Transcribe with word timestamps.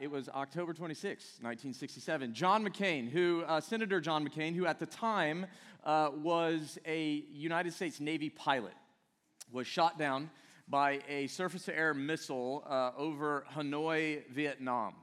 it 0.00 0.10
was 0.10 0.28
October 0.28 0.72
26, 0.72 1.24
1967. 1.40 2.34
John 2.34 2.66
McCain, 2.66 3.08
who, 3.08 3.42
uh, 3.46 3.60
Senator 3.60 4.00
John 4.00 4.26
McCain, 4.26 4.54
who 4.54 4.66
at 4.66 4.78
the 4.78 4.86
time 4.86 5.46
uh, 5.84 6.10
was 6.22 6.78
a 6.86 7.24
United 7.32 7.72
States 7.72 8.00
Navy 8.00 8.28
pilot, 8.30 8.74
was 9.52 9.66
shot 9.66 9.98
down 9.98 10.30
by 10.68 11.00
a 11.08 11.26
surface 11.28 11.64
to 11.66 11.76
air 11.76 11.94
missile 11.94 12.64
uh, 12.68 12.90
over 12.96 13.46
Hanoi, 13.54 14.26
Vietnam. 14.28 14.94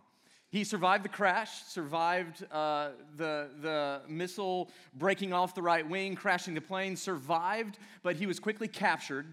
He 0.50 0.64
survived 0.64 1.04
the 1.04 1.10
crash, 1.10 1.64
survived 1.64 2.46
uh, 2.52 2.89
the, 3.16 3.50
the 3.62 4.02
missile 4.07 4.70
breaking 4.94 5.34
off 5.34 5.55
the 5.55 5.64
right 5.64 5.88
wing, 5.88 6.16
crashing 6.16 6.54
the 6.54 6.62
plane, 6.62 6.96
survived, 6.96 7.80
but 8.04 8.16
he 8.16 8.28
was 8.28 8.39
quickly 8.39 8.68
captured 8.68 9.25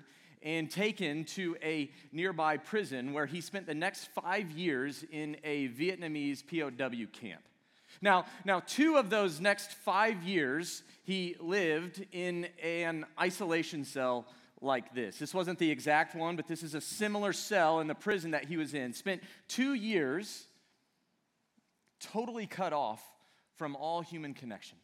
and 0.42 0.70
taken 0.70 1.24
to 1.24 1.56
a 1.62 1.90
nearby 2.12 2.56
prison 2.56 3.12
where 3.12 3.26
he 3.26 3.40
spent 3.40 3.66
the 3.66 3.74
next 3.74 4.08
five 4.14 4.50
years 4.50 5.04
in 5.10 5.36
a 5.44 5.68
Vietnamese 5.68 6.42
POW 6.46 7.06
camp. 7.12 7.42
Now, 8.00 8.24
now, 8.44 8.60
two 8.60 8.96
of 8.96 9.10
those 9.10 9.40
next 9.40 9.72
five 9.72 10.22
years, 10.22 10.82
he 11.02 11.36
lived 11.40 12.04
in 12.12 12.46
an 12.62 13.04
isolation 13.20 13.84
cell 13.84 14.26
like 14.62 14.94
this. 14.94 15.18
This 15.18 15.34
wasn't 15.34 15.58
the 15.58 15.70
exact 15.70 16.14
one, 16.14 16.36
but 16.36 16.46
this 16.46 16.62
is 16.62 16.74
a 16.74 16.80
similar 16.80 17.32
cell 17.32 17.80
in 17.80 17.86
the 17.86 17.94
prison 17.94 18.30
that 18.30 18.44
he 18.44 18.56
was 18.56 18.74
in. 18.74 18.92
Spent 18.92 19.22
two 19.48 19.74
years 19.74 20.46
totally 22.00 22.46
cut 22.46 22.72
off 22.72 23.02
from 23.56 23.76
all 23.76 24.00
human 24.00 24.32
connection. 24.34 24.78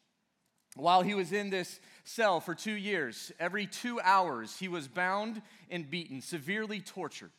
While 0.76 1.02
he 1.02 1.14
was 1.14 1.32
in 1.32 1.48
this 1.48 1.80
cell 2.04 2.38
for 2.38 2.54
two 2.54 2.74
years, 2.74 3.32
every 3.40 3.66
two 3.66 3.98
hours, 4.00 4.58
he 4.58 4.68
was 4.68 4.88
bound 4.88 5.40
and 5.70 5.88
beaten, 5.88 6.20
severely 6.20 6.80
tortured. 6.80 7.32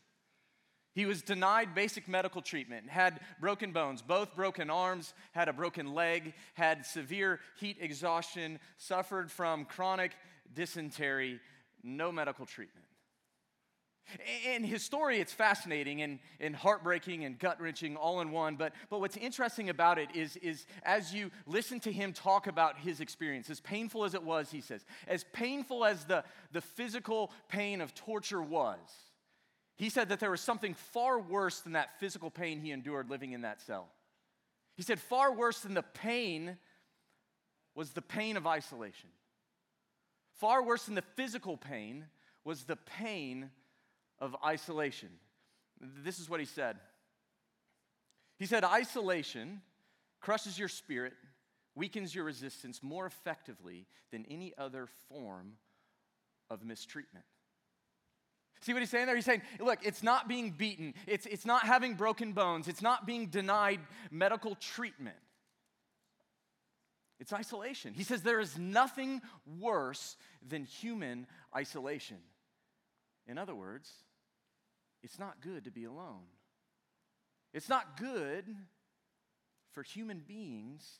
He 0.95 1.05
was 1.05 1.21
denied 1.21 1.75
basic 1.75 2.07
medical 2.07 2.41
treatment, 2.41 2.89
had 2.89 3.19
broken 3.39 3.71
bones, 3.71 4.01
both 4.01 4.35
broken 4.35 4.71
arms, 4.71 5.13
had 5.33 5.47
a 5.47 5.53
broken 5.53 5.93
leg, 5.93 6.33
had 6.55 6.87
severe 6.87 7.39
heat 7.59 7.77
exhaustion, 7.79 8.59
suffered 8.77 9.29
from 9.29 9.65
chronic 9.65 10.13
dysentery, 10.55 11.39
no 11.83 12.11
medical 12.11 12.47
treatment. 12.47 12.86
In 14.45 14.63
his 14.63 14.83
story, 14.83 15.19
it's 15.19 15.33
fascinating 15.33 16.01
and, 16.01 16.19
and 16.39 16.55
heartbreaking 16.55 17.25
and 17.25 17.37
gut 17.37 17.59
wrenching 17.59 17.95
all 17.95 18.21
in 18.21 18.31
one. 18.31 18.55
But, 18.55 18.73
but 18.89 18.99
what's 18.99 19.17
interesting 19.17 19.69
about 19.69 19.97
it 19.97 20.09
is, 20.15 20.37
is 20.37 20.65
as 20.83 21.13
you 21.13 21.31
listen 21.45 21.79
to 21.81 21.91
him 21.91 22.13
talk 22.13 22.47
about 22.47 22.77
his 22.77 23.01
experience, 23.01 23.49
as 23.49 23.59
painful 23.59 24.05
as 24.05 24.13
it 24.13 24.23
was, 24.23 24.49
he 24.49 24.61
says, 24.61 24.85
as 25.07 25.25
painful 25.33 25.83
as 25.83 26.05
the, 26.05 26.23
the 26.51 26.61
physical 26.61 27.31
pain 27.49 27.81
of 27.81 27.93
torture 27.93 28.41
was, 28.41 28.79
he 29.75 29.89
said 29.89 30.09
that 30.09 30.19
there 30.19 30.31
was 30.31 30.41
something 30.41 30.73
far 30.73 31.19
worse 31.19 31.59
than 31.59 31.73
that 31.73 31.99
physical 31.99 32.31
pain 32.31 32.59
he 32.59 32.71
endured 32.71 33.09
living 33.09 33.33
in 33.33 33.41
that 33.41 33.61
cell. 33.61 33.89
He 34.75 34.83
said, 34.83 34.99
far 34.99 35.33
worse 35.33 35.59
than 35.59 35.73
the 35.73 35.83
pain 35.83 36.57
was 37.75 37.91
the 37.91 38.01
pain 38.01 38.37
of 38.37 38.47
isolation. 38.47 39.09
Far 40.39 40.63
worse 40.63 40.85
than 40.85 40.95
the 40.95 41.03
physical 41.15 41.57
pain 41.57 42.05
was 42.43 42.63
the 42.63 42.75
pain 42.75 43.49
of 44.19 44.35
isolation. 44.45 45.09
This 45.79 46.19
is 46.19 46.29
what 46.29 46.39
he 46.39 46.45
said. 46.45 46.77
He 48.39 48.45
said, 48.45 48.63
Isolation 48.63 49.61
crushes 50.19 50.57
your 50.57 50.67
spirit, 50.67 51.13
weakens 51.75 52.13
your 52.13 52.23
resistance 52.23 52.81
more 52.81 53.05
effectively 53.05 53.85
than 54.11 54.25
any 54.29 54.53
other 54.57 54.87
form 55.09 55.53
of 56.49 56.63
mistreatment. 56.63 57.25
See 58.61 58.73
what 58.73 58.81
he's 58.81 58.89
saying 58.89 59.05
there? 59.05 59.15
He's 59.15 59.25
saying, 59.25 59.43
look, 59.59 59.79
it's 59.83 60.01
not 60.01 60.27
being 60.27 60.51
beaten, 60.51 60.95
it's, 61.05 61.25
it's 61.27 61.45
not 61.45 61.63
having 61.63 61.93
broken 61.93 62.33
bones, 62.33 62.67
it's 62.67 62.81
not 62.81 63.05
being 63.05 63.27
denied 63.27 63.79
medical 64.09 64.55
treatment. 64.55 65.17
It's 67.19 67.33
isolation. 67.33 67.93
He 67.93 68.03
says 68.03 68.21
there 68.21 68.39
is 68.39 68.57
nothing 68.57 69.21
worse 69.59 70.17
than 70.47 70.65
human 70.65 71.25
isolation. 71.55 72.17
In 73.27 73.37
other 73.37 73.55
words, 73.55 73.91
it's 75.03 75.19
not 75.19 75.41
good 75.41 75.65
to 75.65 75.71
be 75.71 75.85
alone. 75.85 76.25
It's 77.53 77.69
not 77.69 77.97
good 77.97 78.45
for 79.71 79.83
human 79.83 80.19
beings 80.19 80.99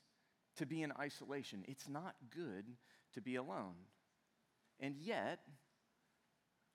to 0.58 0.66
be 0.66 0.81
in 0.81 0.91
isolation. 1.00 1.63
It's 1.68 1.90
not 1.90 2.16
good 2.36 2.66
to 3.13 3.22
be 3.22 3.36
alone. 3.36 3.75
And 4.80 4.96
yet, 4.97 5.40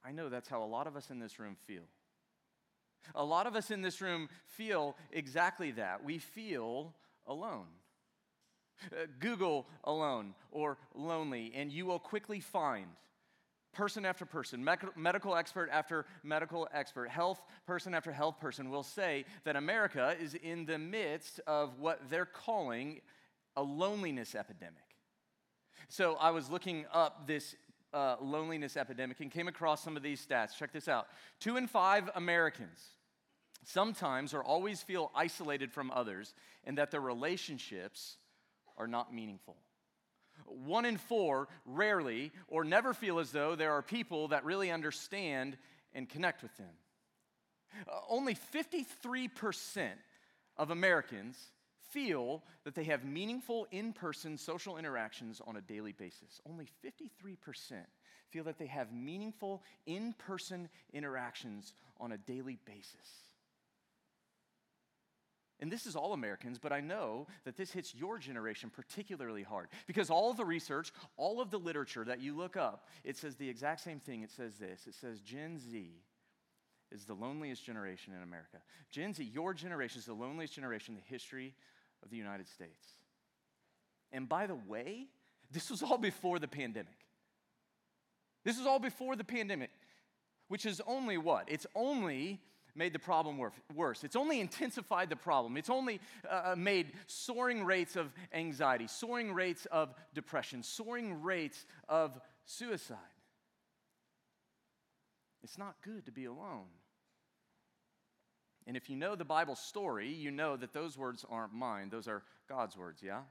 I 0.05 0.13
know 0.13 0.29
that's 0.29 0.49
how 0.49 0.63
a 0.63 0.67
lot 0.67 0.87
of 0.87 0.97
us 0.97 1.11
in 1.11 1.19
this 1.19 1.39
room 1.39 1.57
feel. 1.67 1.85
A 3.15 3.25
lot 3.25 3.47
of 3.47 3.57
us 3.57 3.71
in 3.71 3.83
this 3.83 4.01
room 4.01 4.29
feel 4.47 4.97
exactly 5.11 5.73
that. 5.73 6.05
We 6.05 6.19
feel 6.19 6.95
alone. 7.27 7.67
Uh, 8.91 9.07
Google 9.21 9.69
alone 9.85 10.35
or 10.51 10.79
lonely, 10.95 11.53
and 11.55 11.71
you 11.73 11.87
will 11.87 12.01
quickly 12.01 12.41
find 12.41 12.87
person 13.73 14.05
after 14.05 14.25
person, 14.25 14.67
medical 14.97 15.35
expert 15.35 15.69
after 15.73 16.07
medical 16.23 16.69
expert, 16.73 17.09
health 17.09 17.41
person 17.67 17.95
after 17.95 18.13
health 18.13 18.39
person 18.39 18.71
will 18.71 18.83
say 18.83 19.25
that 19.45 19.57
America 19.57 20.15
is 20.21 20.35
in 20.35 20.67
the 20.67 20.79
midst 20.79 21.41
of 21.47 21.79
what 21.79 22.01
they're 22.11 22.27
calling 22.27 23.01
a 23.57 23.63
loneliness 23.63 24.35
epidemic. 24.35 24.77
So 25.89 26.17
I 26.21 26.31
was 26.31 26.51
looking 26.51 26.87
up 26.93 27.27
this 27.27 27.55
uh, 27.93 28.17
loneliness 28.21 28.77
epidemic 28.77 29.21
and 29.21 29.31
came 29.31 29.49
across 29.49 29.83
some 29.83 29.97
of 29.97 30.03
these 30.03 30.25
stats. 30.25 30.57
Check 30.57 30.73
this 30.73 30.89
out 30.89 31.09
two 31.41 31.57
in 31.57 31.67
five 31.67 32.11
Americans 32.15 32.81
sometimes 33.65 34.35
or 34.35 34.43
always 34.43 34.83
feel 34.83 35.11
isolated 35.15 35.73
from 35.73 35.91
others 35.91 36.35
and 36.65 36.79
that 36.79 36.91
their 36.91 37.01
relationships 37.01 38.17
are 38.77 38.87
not 38.87 39.15
meaningful. 39.15 39.57
One 40.47 40.85
in 40.85 40.97
four 40.97 41.49
rarely 41.65 42.33
or 42.49 42.65
never 42.65 42.95
feel 42.95 43.19
as 43.19 43.33
though 43.33 43.55
there 43.55 43.73
are 43.73 43.83
people 43.83 44.29
that 44.29 44.45
really 44.45 44.71
understand 44.71 45.57
and 45.95 46.09
connect 46.09 46.43
with 46.43 46.57
them. 46.57 46.75
Uh, 47.89 48.01
only 48.09 48.35
53% 48.35 49.91
of 50.57 50.71
Americans 50.71 51.39
feel 51.91 52.43
that 52.65 52.75
they 52.75 52.85
have 52.85 53.05
meaningful 53.05 53.67
in 53.71 53.93
person 53.93 54.39
social 54.39 54.79
interactions 54.79 55.41
on 55.47 55.57
a 55.57 55.61
daily 55.61 55.93
basis. 55.93 56.41
Only 56.49 56.67
53% 56.85 57.37
feel 58.31 58.45
that 58.45 58.59
they 58.59 58.67
have 58.67 58.93
meaningful 58.93 59.63
in 59.87 60.15
person 60.15 60.69
interactions 60.93 61.75
on 62.01 62.13
a 62.13 62.19
daily 62.19 62.59
basis. 62.65 63.32
And 65.63 65.71
this 65.71 65.87
is 65.87 65.95
all 65.95 66.13
Americans, 66.13 66.59
but 66.59 66.73
I 66.73 66.81
know 66.81 67.29
that 67.45 67.57
this 67.57 67.71
hits 67.71 67.95
your 67.95 68.19
generation 68.19 68.69
particularly 68.69 69.45
hard 69.45 69.69
because 69.87 70.11
all 70.11 70.29
of 70.29 70.37
the 70.37 70.45
research, 70.45 70.93
all 71.17 71.41
of 71.41 71.53
the 71.53 71.59
literature 71.59 72.05
that 72.05 72.21
you 72.21 72.37
look 72.37 72.57
up, 72.57 72.89
it 73.05 73.17
says 73.17 73.37
the 73.37 73.49
exact 73.49 73.81
same 73.81 74.01
thing. 74.01 74.23
It 74.23 74.33
says 74.33 74.57
this 74.57 74.89
it 74.89 74.95
says 74.97 75.21
Gen 75.21 75.61
Z 75.61 75.89
is 76.91 77.05
the 77.05 77.15
loneliest 77.15 77.65
generation 77.65 78.13
in 78.13 78.25
America. 78.25 78.59
Gen 78.91 79.15
Z, 79.15 79.23
your 79.23 79.55
generation, 79.55 80.01
is 80.01 80.07
the 80.07 80.15
loneliest 80.15 80.53
generation 80.53 80.97
in 80.97 81.01
the 81.01 81.09
history 81.09 81.55
of 82.03 82.11
the 82.11 82.17
United 82.17 82.49
States. 82.49 82.85
And 84.11 84.29
by 84.29 84.49
the 84.49 84.57
way, 84.57 85.07
this 85.53 85.71
was 85.71 85.81
all 85.81 85.97
before 85.97 86.41
the 86.41 86.49
pandemic. 86.49 87.07
This 88.45 88.59
was 88.59 88.67
all 88.67 88.81
before 88.81 89.15
the 89.15 89.23
pandemic, 89.23 89.71
which 90.49 90.67
is 90.67 90.83
only 90.89 91.19
what? 91.19 91.45
It's 91.47 91.69
only 91.77 92.41
made 92.75 92.93
the 92.93 92.99
problem 92.99 93.39
worse. 93.75 94.05
It's 94.05 94.17
only 94.17 94.41
intensified 94.41 95.11
the 95.11 95.17
problem. 95.17 95.57
It's 95.57 95.71
only 95.71 96.01
uh, 96.29 96.53
uh, 96.53 96.57
made 96.57 96.93
soaring 97.07 97.65
rates 97.65 97.97
of 97.97 98.13
anxiety, 98.33 98.87
soaring 98.87 99.33
rates 99.33 99.67
of 99.67 99.95
depression, 100.15 100.63
soaring 100.63 101.23
rates 101.23 101.67
of 101.89 102.19
suicide. 102.45 102.97
It's 105.43 105.59
not 105.59 105.75
good 105.83 106.07
to 106.07 106.13
be 106.13 106.25
alone. 106.25 106.69
And 108.67 108.77
if 108.77 108.89
you 108.89 108.97
know 108.97 109.17
the 109.17 109.25
Bible 109.25 109.57
story, 109.57 110.09
you 110.09 110.31
know 110.31 110.57
that 110.57 110.73
those 110.73 110.97
words 110.97 111.27
aren't 111.29 111.53
mine, 111.53 111.89
those 111.91 112.07
are 112.07 112.23
God's 112.49 112.77
words, 112.77 113.03
yeah? 113.03 113.23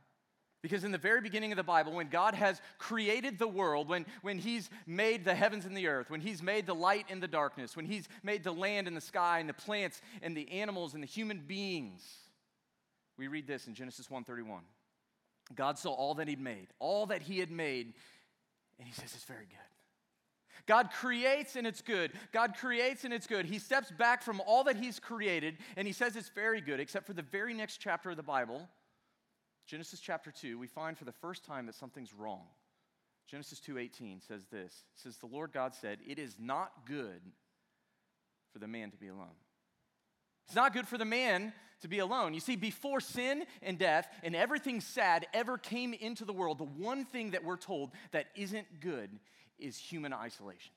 Because 0.62 0.84
in 0.84 0.92
the 0.92 0.98
very 1.00 1.22
beginning 1.22 1.52
of 1.52 1.58
the 1.58 1.64
Bible, 1.64 1.94
when 1.94 2.08
God 2.08 2.36
has 2.36 2.62
created 2.78 3.40
the 3.40 3.48
world, 3.48 3.90
when, 3.90 4.06
when 4.22 4.38
He's 4.38 4.70
made 4.86 5.26
the 5.26 5.34
heavens 5.34 5.66
and 5.66 5.76
the 5.76 5.88
earth, 5.88 6.12
when 6.12 6.22
He's 6.22 6.44
made 6.44 6.68
the 6.68 6.76
light 6.76 7.08
and 7.10 7.22
the 7.22 7.28
darkness, 7.28 7.76
when 7.76 7.86
He's 7.86 8.08
made 8.22 8.44
the 8.44 8.52
land 8.52 8.88
and 8.88 8.96
the 8.96 9.02
sky 9.02 9.40
and 9.40 9.50
the 9.50 9.54
plants 9.54 10.02
and 10.22 10.38
the 10.38 10.52
animals 10.52 10.94
and 10.94 11.02
the 11.02 11.08
human 11.08 11.40
beings, 11.40 12.04
we 13.18 13.28
read 13.28 13.48
this 13.48 13.66
in 13.66 13.74
Genesis 13.74 14.08
1:31. 14.08 14.62
God 15.56 15.80
saw 15.80 15.92
all 15.92 16.14
that 16.16 16.28
He'd 16.28 16.40
made, 16.40 16.68
all 16.78 17.08
that 17.08 17.24
He 17.24 17.40
had 17.40 17.50
made, 17.50 17.94
and 18.78 18.88
He 18.88 18.94
says 18.94 19.16
it's 19.16 19.26
very 19.26 19.48
good. 19.48 19.58
God 20.68 20.92
creates 20.92 21.56
and 21.56 21.66
it's 21.66 21.82
good. 21.82 22.12
God 22.32 22.54
creates 22.56 23.04
and 23.04 23.12
it's 23.12 23.26
good. 23.26 23.48
He 23.48 23.58
steps 23.58 23.90
back 23.90 24.22
from 24.22 24.40
all 24.42 24.66
that 24.66 24.76
He's 24.76 25.00
created 25.00 25.58
and 25.76 25.88
He 25.88 25.94
says 25.94 26.16
it's 26.16 26.30
very 26.30 26.62
good, 26.62 26.80
except 26.80 27.08
for 27.08 27.14
the 27.14 27.24
very 27.24 27.56
next 27.56 27.78
chapter 27.78 28.12
of 28.12 28.18
the 28.18 28.22
Bible 28.22 28.70
Genesis 29.66 30.00
chapter 30.00 30.32
2, 30.32 30.58
we 30.58 30.68
find 30.68 30.98
for 30.98 31.06
the 31.06 31.12
first 31.12 31.46
time 31.46 31.66
that 31.68 31.76
something's 31.76 32.14
wrong. 32.14 32.48
Genesis 33.28 33.60
2:18 33.62 34.20
says 34.20 34.48
this. 34.48 34.86
It 34.94 35.00
says 35.00 35.18
the 35.18 35.28
Lord 35.28 35.54
God 35.54 35.74
said, 35.74 36.02
"It 36.06 36.20
is 36.20 36.38
not 36.38 36.86
good 36.86 37.22
for 38.52 38.60
the 38.60 38.68
man 38.68 38.92
to 38.92 38.98
be 38.98 39.08
alone." 39.08 39.36
It's 40.46 40.56
not 40.56 40.74
good 40.74 40.88
for 40.88 40.98
the 40.98 41.06
man 41.06 41.54
to 41.80 41.88
be 41.88 42.00
alone. 42.00 42.34
You 42.34 42.42
see, 42.42 42.56
before 42.58 43.00
sin 43.00 43.48
and 43.62 43.80
death 43.80 44.14
and 44.24 44.36
everything 44.36 44.82
sad 44.82 45.28
ever 45.34 45.58
came 45.58 45.94
into 45.94 46.26
the 46.26 46.34
world, 46.34 46.58
the 46.58 46.66
one 46.66 47.06
thing 47.06 47.32
that 47.32 47.44
we're 47.44 47.58
told 47.58 47.96
that 48.12 48.28
isn't 48.36 48.82
good 48.82 49.20
is 49.58 49.78
human 49.78 50.12
isolation. 50.12 50.74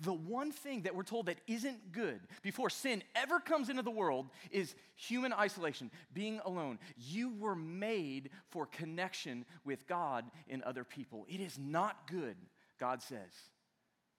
The 0.00 0.12
one 0.12 0.52
thing 0.52 0.82
that 0.82 0.94
we're 0.94 1.02
told 1.02 1.26
that 1.26 1.38
isn't 1.46 1.92
good 1.92 2.20
before 2.42 2.70
sin 2.70 3.02
ever 3.14 3.40
comes 3.40 3.68
into 3.68 3.82
the 3.82 3.90
world 3.90 4.26
is 4.50 4.74
human 4.96 5.32
isolation, 5.32 5.90
being 6.12 6.40
alone. 6.44 6.78
You 6.96 7.32
were 7.38 7.54
made 7.54 8.30
for 8.50 8.66
connection 8.66 9.44
with 9.64 9.86
God 9.86 10.24
and 10.48 10.62
other 10.62 10.84
people. 10.84 11.26
It 11.28 11.40
is 11.40 11.58
not 11.58 12.10
good, 12.10 12.36
God 12.78 13.02
says, 13.02 13.32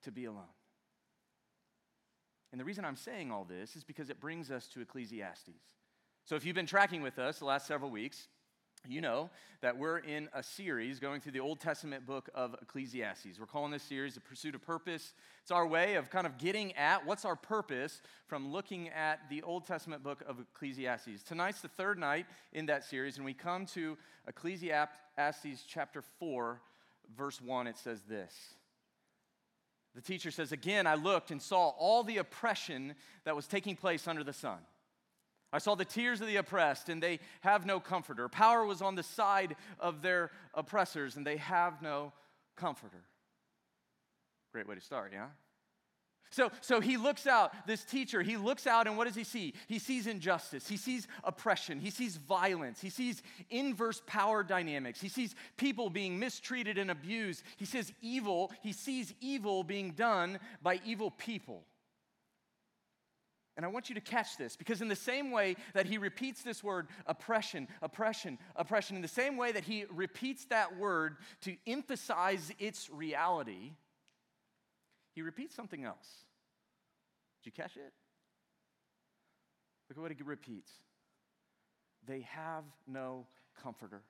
to 0.02 0.10
be 0.10 0.24
alone. 0.24 0.44
And 2.52 2.60
the 2.60 2.64
reason 2.64 2.84
I'm 2.84 2.96
saying 2.96 3.30
all 3.30 3.44
this 3.44 3.76
is 3.76 3.84
because 3.84 4.10
it 4.10 4.20
brings 4.20 4.50
us 4.50 4.66
to 4.68 4.80
Ecclesiastes. 4.80 5.50
So 6.24 6.34
if 6.34 6.44
you've 6.44 6.56
been 6.56 6.66
tracking 6.66 7.02
with 7.02 7.18
us 7.18 7.38
the 7.38 7.44
last 7.44 7.66
several 7.66 7.90
weeks, 7.90 8.28
you 8.88 9.00
know 9.00 9.30
that 9.60 9.76
we're 9.76 9.98
in 9.98 10.28
a 10.32 10.42
series 10.42 10.98
going 10.98 11.20
through 11.20 11.32
the 11.32 11.40
Old 11.40 11.60
Testament 11.60 12.06
book 12.06 12.30
of 12.34 12.56
Ecclesiastes. 12.62 13.38
We're 13.38 13.46
calling 13.46 13.70
this 13.70 13.82
series 13.82 14.14
The 14.14 14.20
Pursuit 14.20 14.54
of 14.54 14.62
Purpose. 14.62 15.12
It's 15.42 15.50
our 15.50 15.66
way 15.66 15.96
of 15.96 16.10
kind 16.10 16.26
of 16.26 16.38
getting 16.38 16.72
at 16.76 17.04
what's 17.06 17.24
our 17.24 17.36
purpose 17.36 18.00
from 18.26 18.50
looking 18.52 18.88
at 18.88 19.20
the 19.28 19.42
Old 19.42 19.66
Testament 19.66 20.02
book 20.02 20.22
of 20.26 20.38
Ecclesiastes. 20.40 21.22
Tonight's 21.22 21.60
the 21.60 21.68
third 21.68 21.98
night 21.98 22.26
in 22.52 22.66
that 22.66 22.84
series, 22.84 23.16
and 23.16 23.24
we 23.24 23.34
come 23.34 23.66
to 23.66 23.98
Ecclesiastes 24.26 25.64
chapter 25.68 26.02
4, 26.18 26.60
verse 27.16 27.40
1. 27.40 27.66
It 27.66 27.78
says 27.78 28.00
this. 28.08 28.34
The 29.94 30.00
teacher 30.00 30.30
says, 30.30 30.52
Again, 30.52 30.86
I 30.86 30.94
looked 30.94 31.30
and 31.30 31.42
saw 31.42 31.68
all 31.70 32.02
the 32.02 32.18
oppression 32.18 32.94
that 33.24 33.36
was 33.36 33.46
taking 33.46 33.76
place 33.76 34.08
under 34.08 34.24
the 34.24 34.32
sun. 34.32 34.58
I 35.52 35.58
saw 35.58 35.74
the 35.74 35.84
tears 35.84 36.20
of 36.20 36.28
the 36.28 36.36
oppressed, 36.36 36.88
and 36.88 37.02
they 37.02 37.18
have 37.40 37.66
no 37.66 37.80
comforter. 37.80 38.28
Power 38.28 38.64
was 38.64 38.82
on 38.82 38.94
the 38.94 39.02
side 39.02 39.56
of 39.78 40.02
their 40.02 40.30
oppressors, 40.54 41.16
and 41.16 41.26
they 41.26 41.38
have 41.38 41.82
no 41.82 42.12
comforter. 42.56 43.02
Great 44.52 44.68
way 44.68 44.74
to 44.76 44.80
start, 44.80 45.12
yeah? 45.12 45.26
So, 46.32 46.52
so 46.60 46.80
he 46.80 46.96
looks 46.96 47.26
out, 47.26 47.52
this 47.66 47.82
teacher, 47.82 48.22
he 48.22 48.36
looks 48.36 48.68
out, 48.68 48.86
and 48.86 48.96
what 48.96 49.08
does 49.08 49.16
he 49.16 49.24
see? 49.24 49.52
He 49.66 49.80
sees 49.80 50.06
injustice, 50.06 50.68
he 50.68 50.76
sees 50.76 51.08
oppression, 51.24 51.80
he 51.80 51.90
sees 51.90 52.16
violence, 52.16 52.80
he 52.80 52.88
sees 52.88 53.20
inverse 53.50 54.00
power 54.06 54.44
dynamics, 54.44 55.00
he 55.00 55.08
sees 55.08 55.34
people 55.56 55.90
being 55.90 56.20
mistreated 56.20 56.78
and 56.78 56.88
abused, 56.88 57.42
he 57.56 57.64
says 57.64 57.92
evil, 58.00 58.52
he 58.62 58.72
sees 58.72 59.12
evil 59.20 59.64
being 59.64 59.90
done 59.90 60.38
by 60.62 60.80
evil 60.84 61.10
people. 61.10 61.64
And 63.60 63.66
I 63.66 63.68
want 63.68 63.90
you 63.90 63.94
to 63.96 64.00
catch 64.00 64.38
this 64.38 64.56
because, 64.56 64.80
in 64.80 64.88
the 64.88 64.96
same 64.96 65.30
way 65.30 65.54
that 65.74 65.84
he 65.84 65.98
repeats 65.98 66.40
this 66.40 66.64
word, 66.64 66.88
oppression, 67.04 67.68
oppression, 67.82 68.38
oppression, 68.56 68.96
in 68.96 69.02
the 69.02 69.06
same 69.06 69.36
way 69.36 69.52
that 69.52 69.64
he 69.64 69.84
repeats 69.92 70.46
that 70.46 70.78
word 70.78 71.18
to 71.42 71.54
emphasize 71.66 72.50
its 72.58 72.88
reality, 72.88 73.72
he 75.14 75.20
repeats 75.20 75.54
something 75.54 75.84
else. 75.84 76.08
Did 77.42 77.50
you 77.50 77.52
catch 77.52 77.76
it? 77.76 77.92
Look 79.90 79.98
at 79.98 80.00
what 80.00 80.10
he 80.10 80.22
repeats. 80.22 80.72
They 82.06 82.22
have 82.30 82.64
no 82.86 83.26
comforter. 83.62 84.00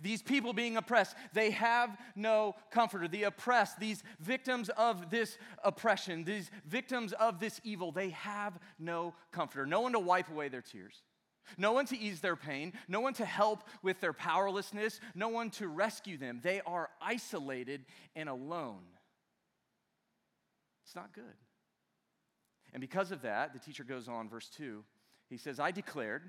These 0.00 0.22
people 0.22 0.52
being 0.52 0.76
oppressed, 0.76 1.16
they 1.32 1.50
have 1.52 1.96
no 2.14 2.54
comforter. 2.70 3.08
The 3.08 3.24
oppressed, 3.24 3.78
these 3.78 4.02
victims 4.20 4.68
of 4.70 5.10
this 5.10 5.38
oppression, 5.64 6.24
these 6.24 6.50
victims 6.66 7.12
of 7.12 7.40
this 7.40 7.60
evil, 7.64 7.92
they 7.92 8.10
have 8.10 8.58
no 8.78 9.14
comforter. 9.32 9.66
No 9.66 9.80
one 9.80 9.92
to 9.92 10.00
wipe 10.00 10.28
away 10.28 10.48
their 10.48 10.62
tears, 10.62 11.02
no 11.56 11.72
one 11.72 11.86
to 11.86 11.98
ease 11.98 12.20
their 12.20 12.36
pain, 12.36 12.72
no 12.88 13.00
one 13.00 13.14
to 13.14 13.24
help 13.24 13.64
with 13.82 14.00
their 14.00 14.12
powerlessness, 14.12 15.00
no 15.14 15.28
one 15.28 15.50
to 15.50 15.68
rescue 15.68 16.18
them. 16.18 16.40
They 16.42 16.60
are 16.66 16.90
isolated 17.00 17.84
and 18.14 18.28
alone. 18.28 18.82
It's 20.84 20.96
not 20.96 21.12
good. 21.12 21.24
And 22.72 22.80
because 22.80 23.10
of 23.10 23.22
that, 23.22 23.52
the 23.52 23.58
teacher 23.58 23.84
goes 23.84 24.08
on, 24.08 24.28
verse 24.28 24.48
2, 24.50 24.84
he 25.28 25.36
says, 25.36 25.58
I 25.58 25.70
declared 25.70 26.22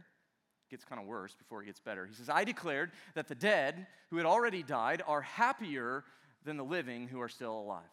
gets 0.70 0.86
kind 0.86 1.02
of 1.02 1.08
worse 1.08 1.36
before 1.36 1.62
it 1.62 1.68
gets 1.68 1.80
better. 1.80 2.06
He 2.06 2.14
says, 2.14 2.30
I 2.30 2.44
declared 2.44 2.92
that 3.16 3.28
the 3.28 3.36
dead 3.36 3.88
who 4.10 4.18
had 4.18 4.26
already 4.26 4.64
died 4.64 5.02
are 5.08 5.22
happier 5.22 6.04
than 6.44 6.58
the 6.58 6.64
living 6.64 7.08
who 7.08 7.22
are 7.22 7.30
still 7.30 7.54
alive. 7.60 7.84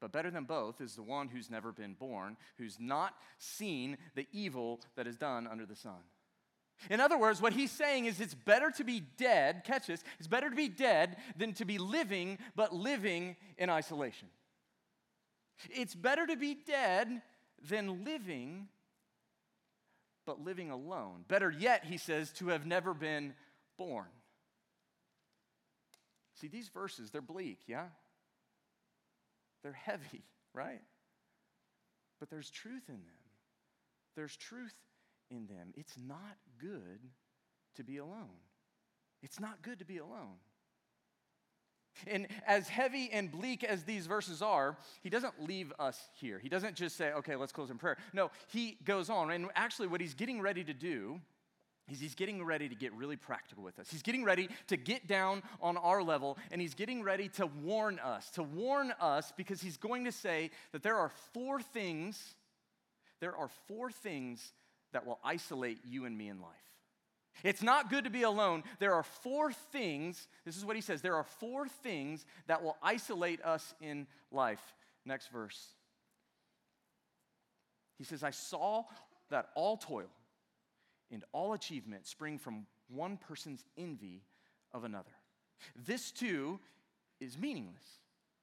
But 0.00 0.12
better 0.12 0.30
than 0.30 0.44
both 0.44 0.80
is 0.80 0.94
the 0.94 1.02
one 1.02 1.28
who's 1.28 1.50
never 1.50 1.72
been 1.72 1.94
born, 1.94 2.36
who's 2.56 2.78
not 2.78 3.14
seen 3.38 3.98
the 4.14 4.26
evil 4.32 4.80
that 4.96 5.06
is 5.06 5.16
done 5.16 5.46
under 5.46 5.66
the 5.66 5.74
sun. 5.74 6.00
In 6.90 7.00
other 7.00 7.18
words, 7.18 7.42
what 7.42 7.52
he's 7.52 7.72
saying 7.72 8.04
is 8.04 8.20
it's 8.20 8.34
better 8.34 8.70
to 8.70 8.84
be 8.84 9.00
dead, 9.16 9.64
catch 9.64 9.88
this, 9.88 10.04
it's 10.20 10.28
better 10.28 10.48
to 10.48 10.54
be 10.54 10.68
dead 10.68 11.16
than 11.36 11.52
to 11.54 11.64
be 11.64 11.78
living, 11.78 12.38
but 12.54 12.72
living 12.72 13.36
in 13.56 13.68
isolation. 13.68 14.28
It's 15.70 15.96
better 15.96 16.24
to 16.26 16.36
be 16.36 16.54
dead 16.54 17.22
than 17.68 18.04
living 18.04 18.68
but 20.28 20.44
living 20.44 20.70
alone. 20.70 21.24
Better 21.26 21.50
yet, 21.50 21.86
he 21.86 21.96
says, 21.96 22.30
to 22.32 22.48
have 22.48 22.66
never 22.66 22.92
been 22.92 23.32
born. 23.78 24.08
See, 26.34 26.48
these 26.48 26.68
verses, 26.68 27.10
they're 27.10 27.22
bleak, 27.22 27.60
yeah? 27.66 27.86
They're 29.62 29.72
heavy, 29.72 30.22
right? 30.54 30.82
But 32.20 32.28
there's 32.28 32.50
truth 32.50 32.82
in 32.88 32.96
them. 32.96 33.24
There's 34.16 34.36
truth 34.36 34.74
in 35.30 35.46
them. 35.46 35.72
It's 35.78 35.96
not 35.96 36.36
good 36.60 37.00
to 37.76 37.82
be 37.82 37.96
alone. 37.96 38.42
It's 39.22 39.40
not 39.40 39.62
good 39.62 39.78
to 39.78 39.86
be 39.86 39.96
alone. 39.96 40.36
And 42.06 42.28
as 42.46 42.68
heavy 42.68 43.10
and 43.12 43.30
bleak 43.30 43.64
as 43.64 43.84
these 43.84 44.06
verses 44.06 44.42
are, 44.42 44.76
he 45.02 45.10
doesn't 45.10 45.46
leave 45.46 45.72
us 45.78 45.98
here. 46.14 46.38
He 46.38 46.48
doesn't 46.48 46.76
just 46.76 46.96
say, 46.96 47.12
okay, 47.12 47.36
let's 47.36 47.52
close 47.52 47.70
in 47.70 47.78
prayer. 47.78 47.96
No, 48.12 48.30
he 48.48 48.78
goes 48.84 49.10
on. 49.10 49.30
And 49.30 49.48
actually, 49.54 49.88
what 49.88 50.00
he's 50.00 50.14
getting 50.14 50.40
ready 50.40 50.64
to 50.64 50.74
do 50.74 51.20
is 51.90 52.00
he's 52.00 52.14
getting 52.14 52.44
ready 52.44 52.68
to 52.68 52.74
get 52.74 52.92
really 52.92 53.16
practical 53.16 53.64
with 53.64 53.78
us. 53.78 53.88
He's 53.90 54.02
getting 54.02 54.24
ready 54.24 54.48
to 54.66 54.76
get 54.76 55.08
down 55.08 55.42
on 55.60 55.76
our 55.78 56.02
level, 56.02 56.36
and 56.50 56.60
he's 56.60 56.74
getting 56.74 57.02
ready 57.02 57.28
to 57.30 57.46
warn 57.46 57.98
us, 57.98 58.30
to 58.32 58.42
warn 58.42 58.92
us, 59.00 59.32
because 59.36 59.62
he's 59.62 59.78
going 59.78 60.04
to 60.04 60.12
say 60.12 60.50
that 60.72 60.82
there 60.82 60.96
are 60.96 61.10
four 61.32 61.62
things, 61.62 62.34
there 63.20 63.34
are 63.34 63.48
four 63.66 63.90
things 63.90 64.52
that 64.92 65.06
will 65.06 65.18
isolate 65.24 65.78
you 65.84 66.04
and 66.04 66.16
me 66.16 66.28
in 66.28 66.40
life. 66.40 66.67
It's 67.44 67.62
not 67.62 67.90
good 67.90 68.04
to 68.04 68.10
be 68.10 68.22
alone. 68.22 68.64
There 68.78 68.94
are 68.94 69.02
four 69.02 69.52
things, 69.52 70.28
this 70.44 70.56
is 70.56 70.64
what 70.64 70.76
he 70.76 70.82
says 70.82 71.02
there 71.02 71.16
are 71.16 71.24
four 71.24 71.68
things 71.68 72.26
that 72.46 72.62
will 72.62 72.76
isolate 72.82 73.42
us 73.44 73.74
in 73.80 74.06
life. 74.30 74.74
Next 75.04 75.28
verse. 75.28 75.68
He 77.96 78.04
says, 78.04 78.22
I 78.22 78.30
saw 78.30 78.84
that 79.30 79.50
all 79.54 79.76
toil 79.76 80.10
and 81.10 81.24
all 81.32 81.52
achievement 81.52 82.06
spring 82.06 82.38
from 82.38 82.66
one 82.88 83.16
person's 83.16 83.64
envy 83.76 84.22
of 84.72 84.84
another. 84.84 85.10
This 85.74 86.12
too 86.12 86.60
is 87.20 87.36
meaningless, 87.36 87.84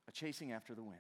a 0.08 0.12
chasing 0.12 0.52
after 0.52 0.74
the 0.74 0.84
wind. 0.84 0.98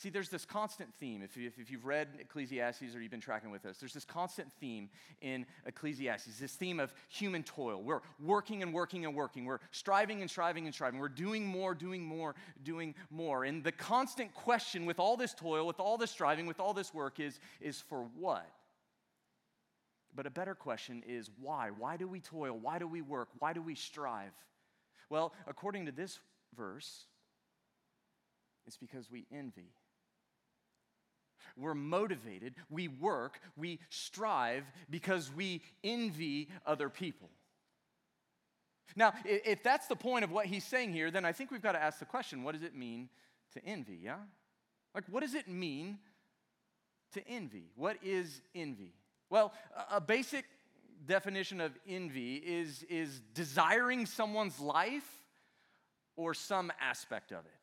See, 0.00 0.08
there's 0.08 0.30
this 0.30 0.46
constant 0.46 0.88
theme. 0.98 1.20
If, 1.20 1.36
you, 1.36 1.50
if 1.58 1.70
you've 1.70 1.84
read 1.84 2.08
Ecclesiastes 2.18 2.94
or 2.94 3.02
you've 3.02 3.10
been 3.10 3.20
tracking 3.20 3.50
with 3.50 3.66
us, 3.66 3.76
there's 3.76 3.92
this 3.92 4.06
constant 4.06 4.50
theme 4.58 4.88
in 5.20 5.44
Ecclesiastes, 5.66 6.38
this 6.38 6.54
theme 6.54 6.80
of 6.80 6.94
human 7.10 7.42
toil. 7.42 7.82
We're 7.82 8.00
working 8.18 8.62
and 8.62 8.72
working 8.72 9.04
and 9.04 9.14
working. 9.14 9.44
We're 9.44 9.58
striving 9.72 10.22
and 10.22 10.30
striving 10.30 10.64
and 10.64 10.74
striving. 10.74 11.00
We're 11.00 11.10
doing 11.10 11.44
more, 11.44 11.74
doing 11.74 12.02
more, 12.02 12.34
doing 12.62 12.94
more. 13.10 13.44
And 13.44 13.62
the 13.62 13.72
constant 13.72 14.32
question 14.32 14.86
with 14.86 14.98
all 14.98 15.18
this 15.18 15.34
toil, 15.34 15.66
with 15.66 15.78
all 15.78 15.98
this 15.98 16.10
striving, 16.10 16.46
with 16.46 16.60
all 16.60 16.72
this 16.72 16.94
work 16.94 17.20
is, 17.20 17.38
is 17.60 17.78
for 17.78 18.08
what? 18.18 18.50
But 20.16 20.24
a 20.24 20.30
better 20.30 20.54
question 20.54 21.02
is 21.06 21.28
why? 21.38 21.72
Why 21.76 21.98
do 21.98 22.08
we 22.08 22.20
toil? 22.20 22.58
Why 22.58 22.78
do 22.78 22.86
we 22.86 23.02
work? 23.02 23.28
Why 23.38 23.52
do 23.52 23.60
we 23.60 23.74
strive? 23.74 24.32
Well, 25.10 25.34
according 25.46 25.84
to 25.84 25.92
this 25.92 26.20
verse, 26.56 27.04
it's 28.66 28.78
because 28.78 29.10
we 29.10 29.26
envy. 29.30 29.74
We're 31.56 31.74
motivated, 31.74 32.54
we 32.68 32.88
work, 32.88 33.40
we 33.56 33.80
strive 33.88 34.64
because 34.88 35.32
we 35.32 35.62
envy 35.82 36.48
other 36.66 36.88
people. 36.88 37.30
Now, 38.96 39.12
if 39.24 39.62
that's 39.62 39.86
the 39.86 39.96
point 39.96 40.24
of 40.24 40.32
what 40.32 40.46
he's 40.46 40.64
saying 40.64 40.92
here, 40.92 41.10
then 41.10 41.24
I 41.24 41.32
think 41.32 41.50
we've 41.50 41.62
got 41.62 41.72
to 41.72 41.82
ask 41.82 41.98
the 41.98 42.04
question 42.04 42.42
what 42.42 42.54
does 42.54 42.62
it 42.62 42.74
mean 42.74 43.08
to 43.54 43.64
envy, 43.64 43.98
yeah? 44.02 44.16
Like, 44.94 45.04
what 45.08 45.20
does 45.20 45.34
it 45.34 45.48
mean 45.48 45.98
to 47.12 47.26
envy? 47.28 47.70
What 47.76 47.98
is 48.02 48.42
envy? 48.54 48.92
Well, 49.28 49.52
a 49.90 50.00
basic 50.00 50.44
definition 51.06 51.60
of 51.60 51.72
envy 51.88 52.36
is, 52.36 52.84
is 52.88 53.20
desiring 53.32 54.06
someone's 54.06 54.58
life 54.58 55.08
or 56.16 56.34
some 56.34 56.72
aspect 56.80 57.30
of 57.30 57.38
it. 57.38 57.58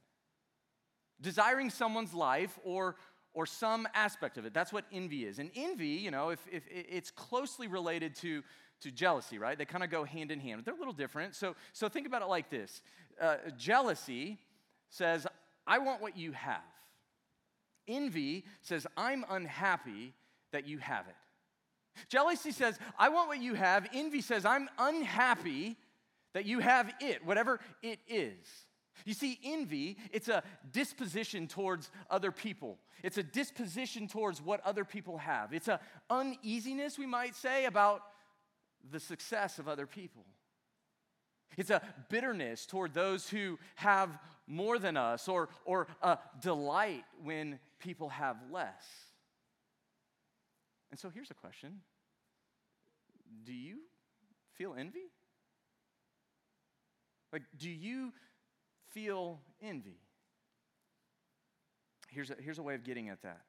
Desiring 1.20 1.70
someone's 1.70 2.14
life 2.14 2.58
or 2.64 2.96
or 3.38 3.46
some 3.46 3.88
aspect 3.94 4.40
of 4.40 4.48
it. 4.48 4.54
That's 4.54 4.74
what 4.74 4.84
envy 4.92 5.24
is. 5.24 5.38
And 5.38 5.52
envy, 5.56 5.90
you 5.90 6.10
know, 6.10 6.32
if, 6.32 6.40
if 6.52 6.64
it's 6.72 7.12
closely 7.12 7.68
related 7.68 8.16
to, 8.16 8.42
to 8.82 8.90
jealousy, 8.90 9.38
right? 9.38 9.56
They 9.56 9.64
kind 9.64 9.84
of 9.84 9.92
go 9.92 10.04
hand 10.04 10.32
in 10.32 10.40
hand. 10.40 10.64
They're 10.66 10.74
a 10.74 10.78
little 10.78 10.92
different. 10.92 11.36
So, 11.36 11.56
so 11.72 11.88
think 11.88 12.08
about 12.08 12.24
it 12.24 12.30
like 12.30 12.50
this 12.50 12.82
uh, 13.22 13.36
jealousy 13.56 14.40
says, 14.90 15.28
I 15.68 15.78
want 15.78 16.02
what 16.02 16.18
you 16.18 16.32
have. 16.32 16.64
Envy 17.88 18.44
says, 18.64 18.88
I'm 18.98 19.24
unhappy 19.30 20.16
that 20.52 20.68
you 20.68 20.80
have 20.80 21.08
it. 21.08 21.16
Jealousy 22.10 22.52
says, 22.52 22.80
I 22.98 23.10
want 23.10 23.28
what 23.28 23.40
you 23.40 23.54
have. 23.54 23.88
Envy 23.94 24.22
says, 24.22 24.46
I'm 24.46 24.68
unhappy 24.80 25.78
that 26.34 26.46
you 26.46 26.58
have 26.58 26.92
it, 27.02 27.24
whatever 27.24 27.60
it 27.84 28.00
is. 28.08 28.66
You 29.06 29.14
see, 29.14 29.40
envy, 29.44 29.98
it's 30.12 30.28
a 30.28 30.44
disposition 30.72 31.48
towards 31.48 31.92
other 32.10 32.32
people. 32.32 32.78
It's 33.04 33.18
a 33.18 33.24
disposition 33.24 34.08
towards 34.08 34.42
what 34.42 34.62
other 34.66 34.86
people 34.86 35.18
have. 35.18 35.54
It's 35.54 35.68
a 35.68 35.80
uneasiness, 36.10 36.98
we 36.98 37.06
might 37.06 37.36
say, 37.36 37.66
about 37.66 38.02
the 38.92 39.00
success 39.00 39.60
of 39.60 39.68
other 39.68 39.86
people. 39.86 40.26
It's 41.58 41.70
a 41.70 41.82
bitterness 42.10 42.66
toward 42.66 42.94
those 42.94 43.30
who 43.30 43.58
have 43.76 44.20
more 44.46 44.78
than 44.80 44.98
us, 44.98 45.28
or, 45.28 45.50
or 45.66 45.88
a 46.02 46.20
delight 46.42 47.04
when 47.24 47.60
people 47.80 48.10
have 48.10 48.38
less. 48.52 48.86
And 50.92 51.00
so 51.00 51.10
here's 51.10 51.32
a 51.32 51.36
question 51.36 51.82
Do 53.44 53.54
you 53.54 53.80
feel 54.54 54.76
envy? 54.78 55.12
Like, 57.34 57.44
do 57.58 57.70
you 57.70 58.14
feel 58.94 59.40
envy? 59.62 60.00
Here's 62.10 62.30
a, 62.30 62.36
here's 62.40 62.58
a 62.58 62.64
way 62.64 62.76
of 62.76 62.84
getting 62.84 63.10
at 63.10 63.22
that. 63.24 63.42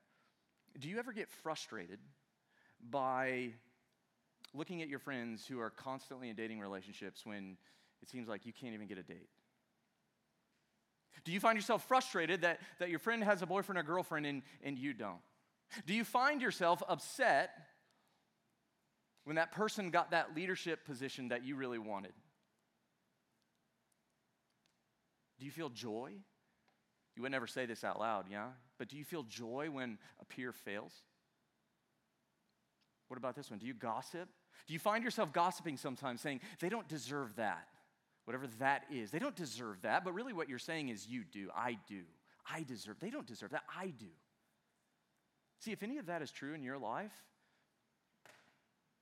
Do 0.78 0.88
you 0.88 0.99
ever 0.99 1.12
get 1.12 1.30
frustrated 1.30 1.99
by 2.90 3.50
looking 4.54 4.83
at 4.83 4.88
your 4.88 4.99
friends 4.99 5.47
who 5.47 5.61
are 5.61 5.71
constantly 5.71 6.28
in 6.28 6.37
dating 6.37 6.61
relationships 6.61 7.25
when 7.25 7.57
it 8.02 8.09
seems 8.09 8.28
like 8.28 8.47
you 8.47 8.52
can't 8.52 8.75
even 8.75 8.87
get 8.87 8.99
a 8.99 9.02
date? 9.02 9.28
Do 11.25 11.33
you 11.33 11.40
find 11.40 11.57
yourself 11.57 11.87
frustrated 11.87 12.42
that, 12.42 12.61
that 12.78 12.90
your 12.90 12.99
friend 12.99 13.23
has 13.25 13.42
a 13.42 13.47
boyfriend 13.47 13.78
or 13.78 13.83
girlfriend 13.83 14.26
and, 14.26 14.42
and 14.62 14.78
you 14.78 14.92
don't? 14.92 15.21
Do 15.87 15.95
you 15.95 16.04
find 16.04 16.40
yourself 16.40 16.83
upset 16.88 17.50
when 19.25 19.37
that 19.37 19.52
person 19.52 19.90
got 19.90 20.12
that 20.12 20.35
leadership 20.35 20.87
position 20.87 21.28
that 21.28 21.45
you 21.45 21.57
really 21.57 21.78
wanted? 21.78 22.12
Do 25.38 25.45
you 25.45 25.50
feel 25.50 25.68
joy? 25.68 26.12
You 27.16 27.23
would 27.23 27.33
never 27.33 27.47
say 27.47 27.66
this 27.66 27.85
out 27.85 27.99
loud, 27.99 28.26
yeah? 28.30 28.49
But 28.78 28.88
do 28.88 28.97
you 28.97 29.04
feel 29.04 29.25
joy 29.25 29.68
when 29.71 29.99
a 30.21 30.25
peer 30.25 30.52
fails? 30.52 30.92
What 33.09 33.16
about 33.16 33.35
this 33.35 33.50
one? 33.50 33.59
Do 33.59 33.66
you 33.66 33.75
gossip? 33.75 34.28
Do 34.66 34.73
you 34.75 34.78
find 34.78 35.02
yourself 35.02 35.33
gossiping 35.33 35.76
sometimes 35.76 36.21
saying, 36.21 36.40
they 36.61 36.68
don't 36.68 36.87
deserve 36.88 37.35
that? 37.37 37.66
Whatever 38.25 38.47
that 38.59 38.85
is. 38.92 39.11
They 39.11 39.18
don't 39.18 39.35
deserve 39.35 39.80
that, 39.83 40.04
but 40.04 40.12
really 40.12 40.33
what 40.33 40.49
you're 40.49 40.59
saying 40.59 40.90
is, 40.90 41.09
you 41.09 41.25
do. 41.25 41.49
I 41.57 41.78
do. 41.88 42.02
I 42.50 42.62
deserve. 42.62 43.00
They 43.00 43.11
don't 43.11 43.26
deserve 43.26 43.50
that. 43.50 43.64
I 43.75 43.87
do. 43.87 44.07
See, 45.61 45.73
if 45.73 45.83
any 45.83 45.99
of 45.99 46.07
that 46.07 46.23
is 46.23 46.30
true 46.30 46.54
in 46.54 46.62
your 46.62 46.78
life, 46.78 47.12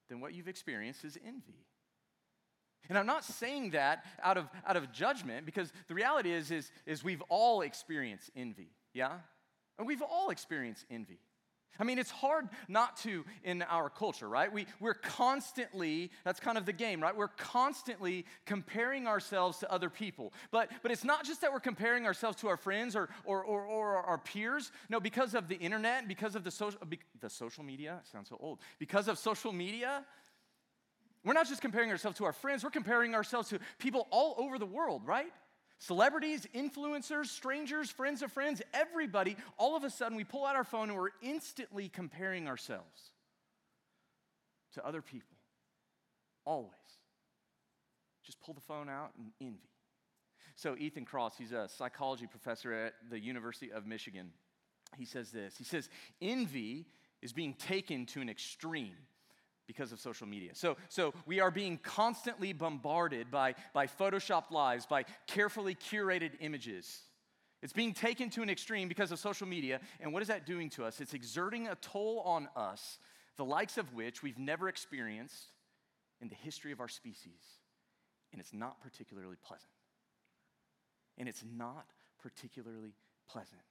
then 0.09 0.21
what 0.21 0.33
you've 0.33 0.49
experienced 0.49 1.05
is 1.05 1.19
envy. 1.27 1.67
And 2.89 2.99
I'm 2.99 3.07
not 3.07 3.25
saying 3.25 3.71
that 3.71 4.05
out 4.23 4.37
of, 4.37 4.49
out 4.67 4.77
of 4.77 4.93
judgment 4.93 5.47
because 5.47 5.73
the 5.89 5.95
reality 5.95 6.33
is, 6.33 6.51
is, 6.51 6.71
is 6.87 7.03
we've 7.03 7.23
all 7.29 7.63
experienced 7.63 8.31
envy, 8.37 8.71
yeah? 8.95 9.13
And 9.79 9.87
we've 9.87 10.03
all 10.03 10.31
experienced 10.31 10.85
envy. 10.91 11.19
I 11.79 11.85
mean, 11.85 11.99
it's 11.99 12.11
hard 12.11 12.49
not 12.69 12.97
to 12.99 13.25
in 13.45 13.63
our 13.63 13.91
culture, 13.91 14.29
right? 14.29 14.53
We, 14.53 14.67
we're 14.81 14.95
constantly, 14.95 16.11
that's 16.25 16.41
kind 16.41 16.57
of 16.57 16.65
the 16.65 16.73
game, 16.73 17.03
right? 17.03 17.15
We're 17.15 17.29
constantly 17.29 18.25
comparing 18.45 19.07
ourselves 19.07 19.59
to 19.59 19.71
other 19.71 19.91
people. 19.91 20.33
But, 20.51 20.71
but 20.83 20.91
it's 20.91 21.05
not 21.05 21.25
just 21.25 21.43
that 21.43 21.53
we're 21.53 21.61
comparing 21.61 22.07
ourselves 22.07 22.39
to 22.39 22.49
our 22.49 22.57
friends 22.57 22.97
or, 22.97 23.09
or, 23.25 23.45
or, 23.45 23.65
or 23.65 23.97
our 23.97 24.19
peers. 24.19 24.73
No, 24.89 25.01
because 25.01 25.35
of 25.35 25.49
the 25.49 25.57
internet, 25.57 26.09
because 26.09 26.35
of 26.35 26.45
the 26.45 26.51
social, 26.51 26.81
the 27.21 27.31
social 27.31 27.65
media, 27.65 28.01
sounds 28.11 28.29
so 28.29 28.39
old, 28.41 28.61
because 28.79 29.09
of 29.09 29.19
social 29.19 29.53
media, 29.53 30.05
we're 31.27 31.33
not 31.33 31.49
just 31.49 31.61
comparing 31.61 31.91
ourselves 31.91 32.19
to 32.19 32.25
our 32.25 32.33
friends, 32.33 32.63
we're 32.63 32.71
comparing 32.71 33.15
ourselves 33.15 33.49
to 33.49 33.59
people 33.79 34.07
all 34.11 34.37
over 34.39 34.59
the 34.59 34.67
world, 34.67 35.03
right? 35.05 35.33
Celebrities, 35.79 36.47
influencers, 36.55 37.27
strangers, 37.27 37.91
friends 37.91 38.23
of 38.23 38.33
friends, 38.33 38.63
everybody, 38.73 39.37
all 39.59 39.77
of 39.77 39.83
a 39.83 39.91
sudden 39.91 40.17
we 40.17 40.23
pull 40.23 40.47
out 40.47 40.55
our 40.55 40.65
phone 40.65 40.89
and 40.89 40.97
we're 40.97 41.11
instantly 41.21 41.89
comparing 41.89 42.47
ourselves 42.47 43.11
to 44.75 44.87
other 44.87 45.03
people. 45.03 45.37
Always. 46.45 46.73
Just 48.25 48.41
pull 48.41 48.55
the 48.55 48.61
phone 48.61 48.89
out 48.89 49.11
and 49.19 49.33
envy. 49.41 49.69
So, 50.55 50.77
Ethan 50.79 51.05
Kross, 51.05 51.33
he's 51.37 51.53
a 51.53 51.69
psychology 51.69 52.27
professor 52.27 52.73
at 52.73 52.95
the 53.11 53.19
University 53.19 53.71
of 53.71 53.85
Michigan. 53.85 54.31
He 54.97 55.05
says 55.05 55.31
this 55.31 55.57
He 55.59 55.65
says, 55.65 55.91
Envy 56.23 56.87
is 57.21 57.33
being 57.33 57.55
taken 57.55 58.07
to 58.07 58.21
an 58.21 58.29
extreme 58.31 58.95
because 59.67 59.93
of 59.93 60.01
social 60.01 60.27
media. 60.27 60.51
So, 60.55 60.77
so 60.89 61.13
we 61.27 61.41
are 61.41 61.51
being 61.51 61.79
constantly 61.79 62.53
bombarded 62.53 63.31
by, 63.31 63.55
by 63.73 63.87
photoshopped 63.87 64.51
lives, 64.51 64.87
by 64.87 65.05
carefully 65.27 65.75
curated 65.75 66.33
images. 66.41 67.01
It's 67.63 67.73
being 67.73 67.95
taken 67.95 68.31
to 68.31 68.43
an 68.43 68.51
extreme 68.51 68.89
because 68.89 69.13
of 69.13 69.19
social 69.19 69.47
media. 69.47 69.81
And 70.01 70.13
what 70.13 70.23
is 70.23 70.29
that 70.29 70.47
doing 70.47 70.71
to 70.71 70.85
us? 70.85 71.01
It's 71.01 71.15
exerting 71.15 71.69
a 71.69 71.75
toll 71.77 72.21
on 72.25 72.49
us, 72.55 72.99
the 73.37 73.45
likes 73.45 73.79
of 73.79 73.93
which 73.95 74.23
we've 74.23 74.39
never 74.39 74.69
experienced 74.69 75.53
in 76.21 76.29
the 76.29 76.35
history 76.35 76.73
of 76.73 76.81
our 76.81 76.89
species. 76.89 77.43
And 78.33 78.41
it's 78.41 78.53
not 78.53 78.81
particularly 78.81 79.37
pleasant. 79.45 79.71
And 81.19 81.29
it's 81.29 81.45
not 81.57 81.87
particularly 82.23 82.95
pleasant. 83.29 83.63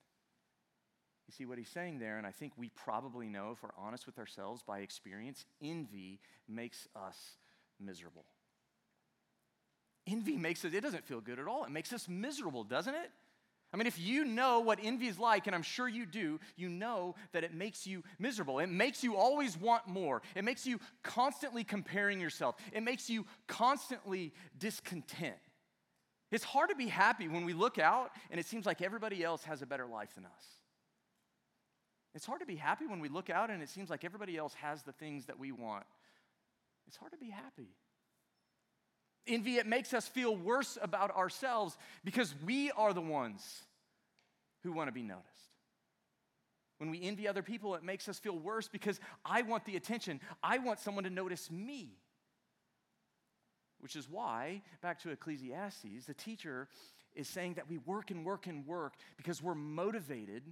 See 1.38 1.46
what 1.46 1.58
he's 1.58 1.70
saying 1.70 2.00
there, 2.00 2.18
and 2.18 2.26
I 2.26 2.32
think 2.32 2.54
we 2.56 2.70
probably 2.70 3.28
know, 3.28 3.52
if 3.52 3.62
we're 3.62 3.70
honest 3.78 4.06
with 4.06 4.18
ourselves 4.18 4.64
by 4.64 4.80
experience, 4.80 5.44
envy 5.62 6.20
makes 6.48 6.88
us 6.96 7.18
miserable. 7.80 8.24
Envy 10.08 10.38
makes 10.38 10.64
us, 10.64 10.74
it 10.74 10.82
doesn't 10.82 11.04
feel 11.04 11.20
good 11.20 11.40
at 11.40 11.48
all. 11.48 11.66
It 11.66 11.72
makes 11.72 11.92
us 11.92 12.08
miserable, 12.08 12.64
doesn't 12.64 12.94
it? 12.94 13.12
I 13.74 13.78
mean, 13.78 13.88
if 13.88 14.00
you 14.00 14.24
know 14.24 14.62
what 14.62 14.80
envy 14.82 15.08
is 15.08 15.20
like, 15.20 15.48
and 15.48 15.56
I'm 15.56 15.64
sure 15.64 15.90
you 15.90 16.06
do, 16.06 16.40
you 16.56 16.70
know 16.70 17.16
that 17.34 17.44
it 17.44 17.54
makes 17.54 17.86
you 17.86 18.04
miserable. 18.18 18.60
It 18.60 18.70
makes 18.70 19.04
you 19.04 19.18
always 19.18 19.58
want 19.58 19.88
more. 19.88 20.22
It 20.36 20.46
makes 20.46 20.66
you 20.66 20.80
constantly 21.04 21.66
comparing 21.66 22.22
yourself. 22.22 22.56
It 22.72 22.84
makes 22.84 23.10
you 23.10 23.26
constantly 23.48 24.32
discontent. 24.58 25.36
It's 26.32 26.46
hard 26.46 26.70
to 26.70 26.76
be 26.76 26.88
happy 26.88 27.28
when 27.28 27.44
we 27.44 27.52
look 27.52 27.78
out 27.78 28.12
and 28.32 28.40
it 28.40 28.46
seems 28.46 28.66
like 28.66 28.82
everybody 28.82 29.24
else 29.24 29.44
has 29.44 29.62
a 29.62 29.66
better 29.66 29.86
life 29.86 30.16
than 30.16 30.26
us. 30.26 30.46
It's 32.16 32.26
hard 32.26 32.40
to 32.40 32.46
be 32.46 32.56
happy 32.56 32.88
when 32.88 33.02
we 33.02 33.10
look 33.10 33.30
out 33.30 33.50
and 33.50 33.62
it 33.62 33.70
seems 33.70 33.90
like 33.90 34.06
everybody 34.06 34.38
else 34.38 34.54
has 34.56 34.82
the 34.84 34.94
things 34.94 35.26
that 35.26 35.38
we 35.38 35.52
want. 35.52 35.84
It's 36.88 36.96
hard 36.96 37.12
to 37.12 37.18
be 37.18 37.30
happy. 37.30 37.68
Envy, 39.28 39.58
it 39.58 39.68
makes 39.68 39.94
us 39.94 40.08
feel 40.08 40.36
worse 40.36 40.78
about 40.82 41.16
ourselves 41.16 41.78
because 42.06 42.34
we 42.46 42.72
are 42.72 42.94
the 42.94 43.02
ones 43.02 43.64
who 44.64 44.72
want 44.72 44.88
to 44.88 44.94
be 44.94 45.04
noticed. 45.04 45.28
When 46.78 46.90
we 46.90 47.02
envy 47.02 47.28
other 47.28 47.42
people, 47.42 47.76
it 47.76 47.84
makes 47.84 48.08
us 48.08 48.18
feel 48.20 48.38
worse 48.38 48.68
because 48.68 49.00
I 49.26 49.42
want 49.42 49.66
the 49.66 49.76
attention. 49.76 50.22
I 50.42 50.60
want 50.60 50.80
someone 50.80 51.04
to 51.04 51.10
notice 51.10 51.52
me. 51.52 51.98
Which 53.80 53.96
is 53.96 54.10
why, 54.10 54.62
back 54.82 55.02
to 55.02 55.10
Ecclesiastes, 55.10 56.06
the 56.08 56.14
teacher 56.14 56.70
is 57.14 57.28
saying 57.28 57.56
that 57.56 57.70
we 57.70 57.78
work 57.80 58.12
and 58.12 58.26
work 58.26 58.48
and 58.48 58.66
work 58.66 58.94
because 59.18 59.42
we're 59.42 59.56
motivated 59.56 60.44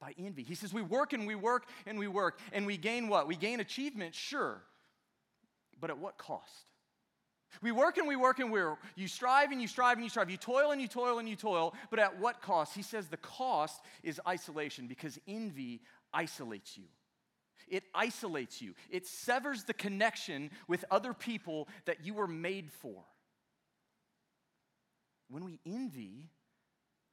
by 0.00 0.14
envy. 0.18 0.42
He 0.42 0.54
says, 0.54 0.72
We 0.72 0.82
work 0.82 1.12
and 1.12 1.26
we 1.26 1.34
work 1.34 1.66
and 1.86 1.98
we 1.98 2.08
work, 2.08 2.38
and 2.52 2.66
we 2.66 2.76
gain 2.76 3.08
what? 3.08 3.26
We 3.26 3.36
gain 3.36 3.60
achievement, 3.60 4.14
sure, 4.14 4.62
but 5.80 5.90
at 5.90 5.98
what 5.98 6.18
cost? 6.18 6.66
We 7.62 7.72
work 7.72 7.96
and 7.96 8.06
we 8.06 8.16
work 8.16 8.38
and 8.38 8.50
we 8.50 8.60
are 8.60 8.76
you 8.96 9.08
strive 9.08 9.50
and 9.50 9.60
you 9.62 9.68
strive 9.68 9.96
and 9.96 10.04
you 10.04 10.10
strive. 10.10 10.30
You 10.30 10.36
toil 10.36 10.72
and 10.72 10.80
you 10.80 10.88
toil 10.88 11.18
and 11.18 11.28
you 11.28 11.36
toil, 11.36 11.74
but 11.90 11.98
at 11.98 12.18
what 12.18 12.42
cost? 12.42 12.74
He 12.74 12.82
says 12.82 13.08
the 13.08 13.16
cost 13.16 13.80
is 14.02 14.20
isolation 14.26 14.88
because 14.88 15.18
envy 15.26 15.80
isolates 16.12 16.76
you. 16.76 16.84
It 17.68 17.84
isolates 17.94 18.60
you. 18.60 18.74
It 18.90 19.06
severs 19.06 19.64
the 19.64 19.74
connection 19.74 20.50
with 20.68 20.84
other 20.90 21.12
people 21.12 21.68
that 21.86 22.04
you 22.04 22.14
were 22.14 22.28
made 22.28 22.70
for. 22.70 23.02
When 25.28 25.44
we 25.44 25.58
envy, 25.66 26.30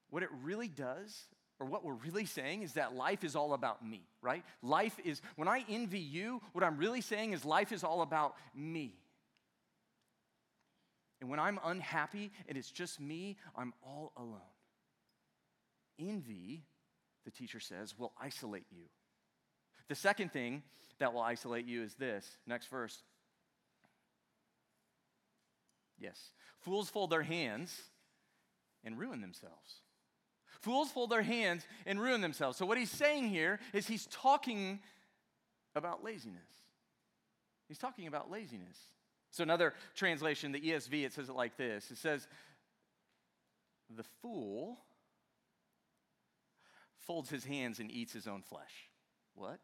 what 0.09 0.21
it 0.21 0.29
really 0.43 0.67
does 0.67 1.25
or 1.63 1.65
what 1.65 1.85
we're 1.85 1.93
really 1.93 2.25
saying 2.25 2.61
is 2.61 2.73
that 2.73 2.93
life 2.93 3.23
is 3.23 3.37
all 3.37 3.53
about 3.53 3.85
me, 3.85 4.01
right? 4.21 4.43
Life 4.61 4.99
is, 5.05 5.21
when 5.37 5.47
I 5.47 5.63
envy 5.69 5.99
you, 5.99 6.41
what 6.51 6.61
I'm 6.61 6.77
really 6.77 6.99
saying 6.99 7.31
is 7.31 7.45
life 7.45 7.71
is 7.71 7.85
all 7.85 8.01
about 8.01 8.35
me. 8.53 8.97
And 11.21 11.29
when 11.29 11.39
I'm 11.39 11.57
unhappy 11.63 12.33
and 12.49 12.57
it's 12.57 12.69
just 12.69 12.99
me, 12.99 13.37
I'm 13.55 13.73
all 13.81 14.11
alone. 14.17 14.41
Envy 15.97 16.65
the 17.23 17.31
teacher 17.31 17.61
says, 17.61 17.97
will 17.97 18.11
isolate 18.21 18.65
you. 18.69 18.83
The 19.87 19.95
second 19.95 20.33
thing 20.33 20.63
that 20.99 21.13
will 21.13 21.21
isolate 21.21 21.65
you 21.65 21.81
is 21.81 21.95
this. 21.95 22.29
Next 22.45 22.67
verse. 22.67 23.03
Yes. 25.97 26.19
Fools 26.59 26.89
fold 26.89 27.09
their 27.09 27.23
hands 27.23 27.83
and 28.83 28.99
ruin 28.99 29.21
themselves. 29.21 29.79
Fools 30.63 30.91
fold 30.91 31.09
their 31.09 31.21
hands 31.21 31.67
and 31.85 31.99
ruin 31.99 32.21
themselves. 32.21 32.57
So, 32.57 32.65
what 32.65 32.77
he's 32.77 32.89
saying 32.89 33.27
here 33.27 33.59
is 33.73 33.85
he's 33.85 34.05
talking 34.05 34.79
about 35.75 36.05
laziness. 36.05 36.47
He's 37.67 37.77
talking 37.77 38.07
about 38.07 38.31
laziness. 38.31 38.77
So, 39.29 39.43
another 39.43 39.73
translation, 39.93 40.53
the 40.53 40.61
ESV, 40.61 41.03
it 41.03 41.11
says 41.11 41.27
it 41.27 41.35
like 41.35 41.57
this 41.57 41.91
it 41.91 41.97
says, 41.97 42.29
The 43.93 44.05
fool 44.21 44.77
folds 46.95 47.29
his 47.29 47.43
hands 47.43 47.81
and 47.81 47.91
eats 47.91 48.13
his 48.13 48.25
own 48.25 48.41
flesh. 48.41 48.89
What? 49.35 49.59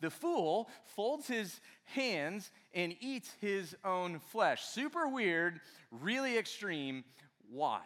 The 0.00 0.10
fool 0.10 0.68
folds 0.96 1.28
his 1.28 1.60
hands 1.84 2.50
and 2.74 2.96
eats 2.98 3.30
his 3.40 3.76
own 3.84 4.18
flesh. 4.18 4.64
Super 4.64 5.06
weird, 5.06 5.60
really 5.92 6.36
extreme. 6.36 7.04
Why? 7.48 7.82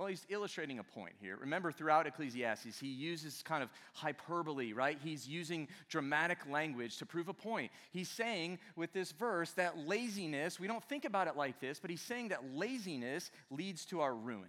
Well, 0.00 0.08
he's 0.08 0.24
illustrating 0.30 0.78
a 0.78 0.82
point 0.82 1.12
here. 1.20 1.36
Remember, 1.38 1.70
throughout 1.70 2.06
Ecclesiastes, 2.06 2.80
he 2.80 2.86
uses 2.86 3.42
kind 3.44 3.62
of 3.62 3.68
hyperbole, 3.92 4.72
right? 4.72 4.96
He's 5.04 5.28
using 5.28 5.68
dramatic 5.90 6.38
language 6.48 6.96
to 6.96 7.04
prove 7.04 7.28
a 7.28 7.34
point. 7.34 7.70
He's 7.90 8.08
saying 8.08 8.60
with 8.76 8.94
this 8.94 9.12
verse 9.12 9.50
that 9.52 9.76
laziness, 9.76 10.58
we 10.58 10.66
don't 10.66 10.82
think 10.82 11.04
about 11.04 11.26
it 11.26 11.36
like 11.36 11.60
this, 11.60 11.78
but 11.78 11.90
he's 11.90 12.00
saying 12.00 12.28
that 12.28 12.54
laziness 12.54 13.30
leads 13.50 13.84
to 13.84 14.00
our 14.00 14.14
ruin. 14.14 14.48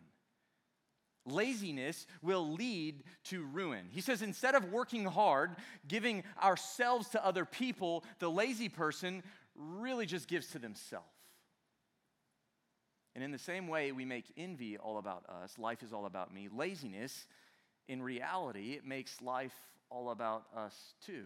Laziness 1.25 2.07
will 2.21 2.53
lead 2.53 3.03
to 3.25 3.43
ruin. 3.43 3.89
He 3.91 3.99
says 3.99 4.21
instead 4.21 4.55
of 4.55 4.71
working 4.71 5.03
hard, 5.03 5.57
giving 5.85 6.23
ourselves 6.41 7.09
to 7.09 7.25
other 7.25 7.43
people, 7.43 8.05
the 8.19 8.31
lazy 8.31 8.69
person 8.69 9.21
really 9.53 10.05
just 10.05 10.29
gives 10.29 10.47
to 10.51 10.59
themselves. 10.59 11.09
And 13.13 13.23
in 13.23 13.31
the 13.31 13.37
same 13.37 13.67
way 13.67 13.91
we 13.91 14.05
make 14.05 14.25
envy 14.37 14.77
all 14.77 14.97
about 14.97 15.25
us, 15.27 15.57
life 15.57 15.83
is 15.83 15.91
all 15.91 16.05
about 16.05 16.33
me, 16.33 16.47
laziness, 16.49 17.27
in 17.87 18.01
reality, 18.01 18.73
it 18.73 18.85
makes 18.85 19.21
life 19.21 19.55
all 19.89 20.11
about 20.11 20.45
us 20.55 20.93
too. 21.05 21.25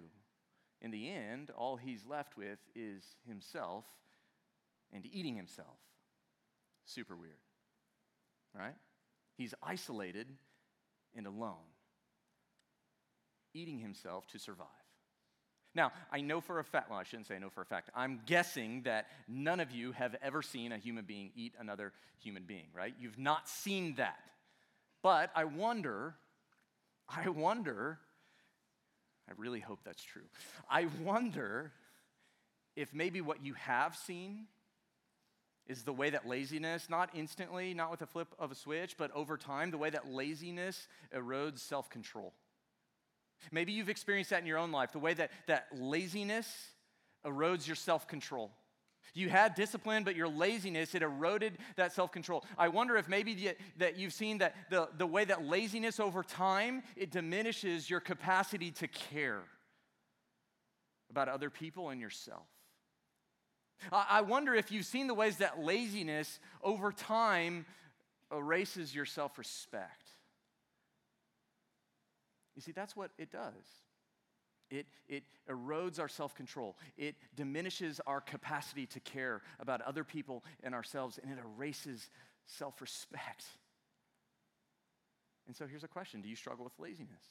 In 0.82 0.92
the 0.92 1.10
end, 1.10 1.52
all 1.56 1.78
he's 1.78 2.06
left 2.06 2.38
with 2.38 2.60
is 2.76 3.04
himself 3.28 3.86
and 4.92 5.06
eating 5.06 5.36
himself. 5.36 5.78
Super 6.86 7.16
weird, 7.16 7.34
right? 8.54 8.76
He's 9.38 9.54
isolated 9.62 10.28
and 11.16 11.28
alone, 11.28 11.70
eating 13.54 13.80
himself 13.80 14.28
to 14.28 14.40
survive. 14.40 14.68
Now, 15.76 15.92
I 16.12 16.22
know 16.22 16.40
for 16.40 16.60
a 16.60 16.64
fact, 16.64 16.90
well, 16.90 16.98
I 16.98 17.04
shouldn't 17.04 17.28
say 17.28 17.36
I 17.36 17.40
know 17.40 17.50
for 17.50 17.62
a 17.62 17.66
fact. 17.66 17.90
I'm 17.94 18.22
guessing 18.26 18.84
that 18.84 19.08
none 19.28 19.60
of 19.60 19.72
you 19.72 19.92
have 19.92 20.16
ever 20.22 20.42
seen 20.42 20.72
a 20.72 20.78
human 20.78 21.04
being 21.04 21.32
eat 21.36 21.54
another 21.60 21.92
human 22.18 22.44
being, 22.44 22.68
right? 22.74 22.94
You've 22.98 23.20
not 23.20 23.50
seen 23.50 23.96
that. 23.96 24.20
But 25.04 25.32
I 25.36 25.44
wonder, 25.44 26.16
I 27.10 27.28
wonder, 27.30 28.00
I 29.28 29.34
really 29.38 29.60
hope 29.60 29.80
that's 29.84 30.02
true. 30.02 30.26
I 30.70 30.88
wonder 31.04 31.74
if 32.78 32.94
maybe 32.94 33.20
what 33.20 33.44
you 33.44 33.54
have 33.56 33.96
seen 33.98 34.48
is 35.68 35.84
the 35.84 35.94
way 35.94 36.12
that 36.12 36.28
laziness, 36.28 36.90
not 36.90 37.10
instantly, 37.14 37.74
not 37.74 37.92
with 37.92 38.02
a 38.02 38.06
flip 38.06 38.30
of 38.40 38.52
a 38.52 38.56
switch, 38.56 38.98
but 38.98 39.12
over 39.12 39.36
time, 39.36 39.72
the 39.72 39.78
way 39.78 39.90
that 39.90 40.08
laziness 40.08 40.88
erodes 41.14 41.60
self 41.60 41.90
control. 41.90 42.34
Maybe 43.52 43.72
you've 43.72 43.90
experienced 43.90 44.30
that 44.32 44.42
in 44.42 44.46
your 44.46 44.58
own 44.58 44.72
life, 44.72 44.92
the 44.92 45.00
way 45.00 45.14
that, 45.14 45.32
that 45.48 45.68
laziness 45.78 46.48
erodes 47.26 47.68
your 47.68 47.76
self 47.76 48.08
control. 48.08 48.52
You 49.14 49.30
had 49.30 49.56
discipline, 49.56 50.04
but 50.04 50.16
your 50.16 50.28
laziness, 50.28 50.94
it 50.94 51.02
eroded 51.02 51.58
that 51.78 51.94
self 51.94 52.12
control. 52.12 52.44
I 52.58 52.68
wonder 52.68 52.98
if 52.98 53.08
maybe 53.08 53.34
the, 53.34 53.56
that 53.78 53.98
you've 53.98 54.14
seen 54.14 54.40
that 54.40 54.56
the, 54.70 54.90
the 54.98 55.08
way 55.08 55.24
that 55.26 55.46
laziness 55.46 56.00
over 56.00 56.22
time, 56.22 56.84
it 56.96 57.12
diminishes 57.12 57.90
your 57.90 58.02
capacity 58.02 58.72
to 58.72 58.88
care 58.88 59.44
about 61.10 61.30
other 61.30 61.50
people 61.50 61.90
and 61.90 62.02
yourself. 62.02 62.44
I 63.92 64.22
wonder 64.22 64.54
if 64.54 64.72
you've 64.72 64.86
seen 64.86 65.08
the 65.08 65.14
ways 65.14 65.38
that 65.38 65.60
laziness 65.60 66.40
over 66.64 66.92
time 66.92 67.66
erases 68.32 68.96
your 68.96 69.06
self 69.06 69.38
respect. 69.38 70.08
You 72.56 72.62
see, 72.62 72.72
that's 72.72 72.96
what 72.96 73.12
it 73.18 73.32
does. 73.32 73.54
It, 74.72 74.88
it 75.08 75.24
erodes 75.50 76.00
our 76.00 76.08
self 76.08 76.34
control. 76.36 76.78
It 76.98 77.16
diminishes 77.36 78.02
our 78.08 78.22
capacity 78.22 78.88
to 78.88 79.00
care 79.00 79.42
about 79.60 79.82
other 79.82 80.04
people 80.04 80.44
and 80.64 80.74
ourselves, 80.74 81.20
and 81.22 81.32
it 81.32 81.38
erases 81.44 82.10
self 82.46 82.82
respect. 82.82 83.46
And 85.48 85.56
so 85.56 85.68
here's 85.68 85.84
a 85.84 85.88
question 85.88 86.22
Do 86.22 86.30
you 86.30 86.36
struggle 86.36 86.64
with 86.64 86.74
laziness? 86.80 87.22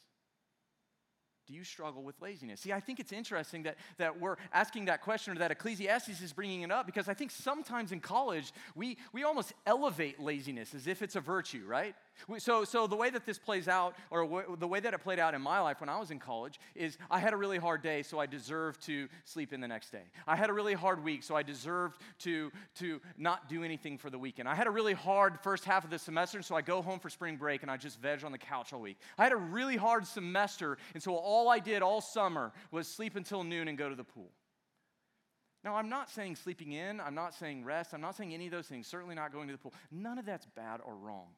Do 1.47 1.53
you 1.53 1.65
struggle 1.65 2.03
with 2.03 2.21
laziness? 2.23 2.61
See, 2.61 2.73
I 2.73 2.81
think 2.81 3.01
it's 3.01 3.13
interesting 3.13 3.65
that, 3.65 3.77
that 3.99 4.19
we're 4.19 4.37
asking 4.51 4.87
that 4.87 5.03
question 5.03 5.37
or 5.37 5.41
that 5.41 5.51
Ecclesiastes 5.51 6.23
is 6.23 6.33
bringing 6.33 6.63
it 6.63 6.73
up 6.73 6.87
because 6.87 7.07
I 7.07 7.13
think 7.13 7.31
sometimes 7.31 7.93
in 7.93 8.01
college 8.01 8.51
we, 8.75 8.97
we 9.13 9.25
almost 9.25 9.53
elevate 9.67 10.19
laziness 10.19 10.75
as 10.75 10.87
if 10.87 11.03
it's 11.03 11.17
a 11.17 11.21
virtue, 11.21 11.65
right? 11.67 11.95
So, 12.39 12.65
so 12.65 12.87
the 12.87 12.97
way 12.97 13.11
that 13.11 13.27
this 13.27 13.39
plays 13.39 13.69
out, 13.69 13.95
or 14.11 14.23
w- 14.23 14.57
the 14.59 14.67
way 14.67 14.81
that 14.81 14.95
it 14.95 14.99
played 14.99 15.19
out 15.19 15.35
in 15.35 15.43
my 15.43 15.61
life 15.61 15.81
when 15.81 15.89
I 15.89 15.99
was 15.99 16.11
in 16.11 16.19
college, 16.19 16.61
is 16.75 16.97
I 17.11 17.19
had 17.19 17.33
a 17.33 17.37
really 17.37 17.59
hard 17.59 17.83
day, 17.83 18.03
so 18.03 18.19
I 18.19 18.27
deserved 18.27 18.83
to 18.87 19.09
sleep 19.25 19.53
in 19.53 19.61
the 19.61 19.69
next 19.69 19.91
day. 19.91 20.05
I 20.27 20.37
had 20.37 20.51
a 20.51 20.53
really 20.53 20.75
hard 20.75 21.03
week, 21.03 21.23
so 21.23 21.35
I 21.37 21.43
deserved 21.43 22.01
to, 22.21 22.51
to 22.77 23.01
not 23.19 23.49
do 23.49 23.65
anything 23.65 23.99
for 23.99 24.11
the 24.11 24.19
weekend. 24.19 24.49
I 24.49 24.55
had 24.55 24.67
a 24.67 24.71
really 24.71 24.93
hard 24.93 25.39
first 25.43 25.65
half 25.65 25.85
of 25.85 25.91
the 25.91 25.99
semester, 25.99 26.43
so 26.43 26.55
I 26.55 26.63
go 26.63 26.83
home 26.83 26.99
for 26.99 27.11
spring 27.11 27.37
break 27.37 27.63
and 27.63 27.71
I 27.71 27.77
just 27.77 28.01
veg 28.01 28.25
on 28.25 28.33
the 28.33 28.39
couch 28.39 28.73
all 28.73 28.81
week. 28.81 28.99
I 29.19 29.25
had 29.25 29.33
a 29.33 29.37
really 29.37 29.77
hard 29.77 30.07
semester, 30.07 30.79
and 30.95 31.03
so 31.03 31.15
all 31.17 31.49
I 31.49 31.59
did 31.59 31.83
all 31.83 32.01
summer 32.01 32.53
was 32.71 32.87
sleep 32.87 33.17
until 33.17 33.45
noon 33.45 33.69
and 33.69 33.77
go 33.77 33.89
to 33.89 33.95
the 33.95 34.05
pool. 34.05 34.31
Now, 35.65 35.77
I'm 35.77 35.89
not 35.89 36.11
saying 36.11 36.37
sleeping 36.37 36.73
in, 36.73 37.01
I'm 37.01 37.15
not 37.15 37.35
saying 37.35 37.65
rest, 37.65 37.95
I'm 37.95 38.03
not 38.03 38.15
saying 38.17 38.35
any 38.35 38.47
of 38.47 38.53
those 38.53 38.67
things, 38.67 38.87
certainly 38.87 39.15
not 39.15 39.33
going 39.33 39.49
to 39.49 39.53
the 39.53 39.59
pool. 39.59 39.73
None 39.91 40.19
of 40.19 40.27
that's 40.27 40.47
bad 40.55 40.81
or 40.85 40.95
wrong. 40.95 41.29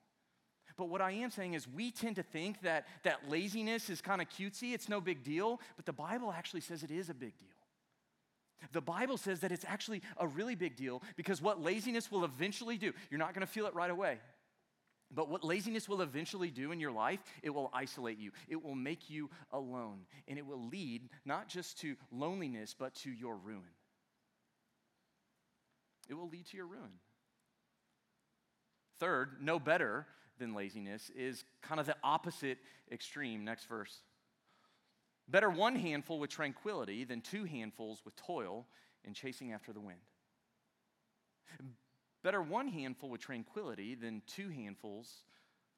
But 0.76 0.88
what 0.88 1.00
I 1.00 1.12
am 1.12 1.30
saying 1.30 1.54
is, 1.54 1.66
we 1.66 1.90
tend 1.90 2.16
to 2.16 2.22
think 2.22 2.60
that, 2.62 2.86
that 3.02 3.30
laziness 3.30 3.88
is 3.88 4.00
kind 4.00 4.20
of 4.20 4.28
cutesy, 4.28 4.74
it's 4.74 4.88
no 4.88 5.00
big 5.00 5.22
deal, 5.22 5.60
but 5.76 5.86
the 5.86 5.92
Bible 5.92 6.32
actually 6.32 6.60
says 6.60 6.82
it 6.82 6.90
is 6.90 7.08
a 7.08 7.14
big 7.14 7.36
deal. 7.38 7.48
The 8.72 8.80
Bible 8.80 9.16
says 9.16 9.40
that 9.40 9.52
it's 9.52 9.64
actually 9.64 10.02
a 10.18 10.26
really 10.26 10.54
big 10.54 10.76
deal 10.76 11.02
because 11.16 11.40
what 11.40 11.62
laziness 11.62 12.10
will 12.10 12.24
eventually 12.24 12.76
do, 12.76 12.92
you're 13.10 13.18
not 13.18 13.34
going 13.34 13.46
to 13.46 13.52
feel 13.52 13.66
it 13.66 13.74
right 13.74 13.90
away. 13.90 14.18
But 15.14 15.28
what 15.28 15.44
laziness 15.44 15.88
will 15.88 16.02
eventually 16.02 16.50
do 16.50 16.72
in 16.72 16.80
your 16.80 16.90
life, 16.90 17.20
it 17.42 17.50
will 17.50 17.70
isolate 17.72 18.18
you. 18.18 18.32
It 18.48 18.62
will 18.62 18.74
make 18.74 19.08
you 19.08 19.30
alone. 19.52 20.00
And 20.26 20.36
it 20.36 20.44
will 20.44 20.66
lead 20.66 21.08
not 21.24 21.48
just 21.48 21.78
to 21.82 21.96
loneliness, 22.10 22.74
but 22.76 22.94
to 22.96 23.10
your 23.10 23.36
ruin. 23.36 23.62
It 26.08 26.14
will 26.14 26.28
lead 26.28 26.46
to 26.46 26.56
your 26.56 26.66
ruin. 26.66 26.98
Third, 28.98 29.40
know 29.40 29.60
better 29.60 30.06
than 30.38 30.54
laziness 30.54 31.10
is 31.16 31.44
kind 31.62 31.80
of 31.80 31.86
the 31.86 31.96
opposite 32.02 32.58
extreme. 32.90 33.44
Next 33.44 33.66
verse. 33.66 33.98
Better 35.28 35.50
one 35.50 35.74
handful 35.74 36.18
with 36.18 36.30
tranquility 36.30 37.04
than 37.04 37.20
two 37.20 37.44
handfuls 37.44 38.02
with 38.04 38.14
toil 38.16 38.66
and 39.04 39.14
chasing 39.14 39.52
after 39.52 39.72
the 39.72 39.80
wind. 39.80 39.98
Better 42.22 42.42
one 42.42 42.68
handful 42.68 43.08
with 43.10 43.20
tranquility 43.20 43.94
than 43.94 44.22
two 44.26 44.48
handfuls 44.48 45.22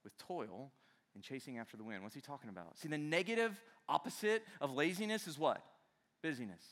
with 0.05 0.17
toil 0.19 0.73
and 1.15 1.23
chasing 1.23 1.59
after 1.59 1.77
the 1.77 1.85
wind. 1.85 2.03
What's 2.03 2.15
he 2.15 2.21
talking 2.21 2.51
about? 2.51 2.79
See, 2.79 2.89
the 2.89 2.99
negative 2.99 3.61
opposite 3.89 4.43
of 4.61 4.73
laziness 4.73 5.27
is 5.27 5.39
what? 5.39 5.63
Busyness. 6.23 6.63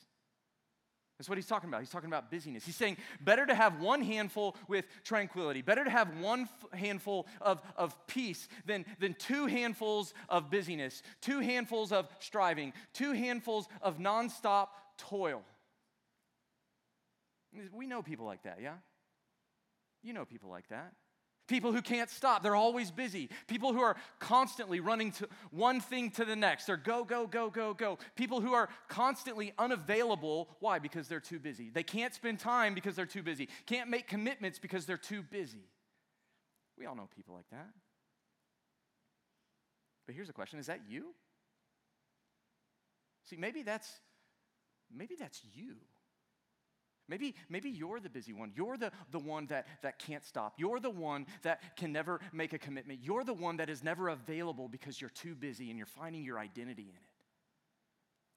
That's 1.17 1.27
what 1.27 1.37
he's 1.37 1.47
talking 1.47 1.69
about. 1.69 1.81
He's 1.81 1.89
talking 1.89 2.09
about 2.09 2.29
busyness. 2.29 2.63
He's 2.63 2.75
saying 2.75 2.97
better 3.21 3.45
to 3.45 3.55
have 3.55 3.79
one 3.79 4.01
handful 4.03 4.55
with 4.67 4.85
tranquility, 5.03 5.63
better 5.63 5.83
to 5.83 5.89
have 5.89 6.19
one 6.19 6.41
f- 6.41 6.79
handful 6.79 7.25
of, 7.41 7.59
of 7.75 7.95
peace 8.05 8.47
than, 8.65 8.85
than 8.99 9.15
two 9.15 9.47
handfuls 9.47 10.13
of 10.29 10.51
busyness, 10.51 11.01
two 11.21 11.39
handfuls 11.39 11.91
of 11.91 12.07
striving, 12.19 12.71
two 12.93 13.13
handfuls 13.13 13.67
of 13.81 13.97
nonstop 13.97 14.67
toil. 14.97 15.41
We 17.73 17.87
know 17.87 18.03
people 18.03 18.27
like 18.27 18.43
that, 18.43 18.59
yeah? 18.61 18.75
You 20.03 20.13
know 20.13 20.25
people 20.25 20.51
like 20.51 20.67
that. 20.69 20.93
People 21.47 21.71
who 21.71 21.81
can't 21.81 22.09
stop, 22.09 22.43
they're 22.43 22.55
always 22.55 22.91
busy. 22.91 23.29
People 23.47 23.71
who 23.71 23.81
are 23.81 23.95
constantly 24.19 24.81
running 24.81 25.11
to 25.13 25.29
one 25.51 25.79
thing 25.79 26.11
to 26.11 26.25
the 26.25 26.35
next. 26.35 26.65
They're 26.65 26.75
go, 26.75 27.05
go, 27.05 27.25
go, 27.25 27.49
go, 27.49 27.73
go. 27.73 27.97
People 28.15 28.41
who 28.41 28.53
are 28.53 28.67
constantly 28.89 29.53
unavailable. 29.57 30.49
Why? 30.59 30.79
Because 30.79 31.07
they're 31.07 31.21
too 31.21 31.39
busy. 31.39 31.69
They 31.69 31.83
can't 31.83 32.13
spend 32.13 32.39
time 32.39 32.73
because 32.73 32.95
they're 32.95 33.05
too 33.05 33.23
busy. 33.23 33.47
Can't 33.65 33.89
make 33.89 34.07
commitments 34.07 34.59
because 34.59 34.85
they're 34.85 34.97
too 34.97 35.23
busy. 35.23 35.69
We 36.77 36.85
all 36.85 36.95
know 36.95 37.07
people 37.15 37.33
like 37.33 37.49
that. 37.51 37.69
But 40.05 40.15
here's 40.15 40.27
the 40.27 40.33
question 40.33 40.59
is 40.59 40.67
that 40.67 40.81
you? 40.87 41.13
See, 43.25 43.37
maybe 43.37 43.61
that's 43.61 43.89
maybe 44.93 45.15
that's 45.19 45.41
you. 45.53 45.75
Maybe, 47.09 47.35
maybe 47.49 47.69
you're 47.69 47.99
the 47.99 48.09
busy 48.09 48.33
one. 48.33 48.51
You're 48.55 48.77
the, 48.77 48.91
the 49.11 49.19
one 49.19 49.45
that, 49.47 49.67
that 49.81 49.97
can't 49.97 50.25
stop. 50.25 50.55
You're 50.57 50.79
the 50.79 50.89
one 50.89 51.25
that 51.43 51.77
can 51.77 51.93
never 51.93 52.19
make 52.33 52.53
a 52.53 52.57
commitment. 52.57 52.99
You're 53.01 53.23
the 53.23 53.33
one 53.33 53.57
that 53.57 53.69
is 53.69 53.83
never 53.83 54.09
available 54.09 54.67
because 54.67 54.99
you're 54.99 55.09
too 55.09 55.33
busy 55.33 55.69
and 55.69 55.77
you're 55.77 55.85
finding 55.85 56.23
your 56.23 56.37
identity 56.37 56.83
in 56.83 56.95
it. 56.95 57.01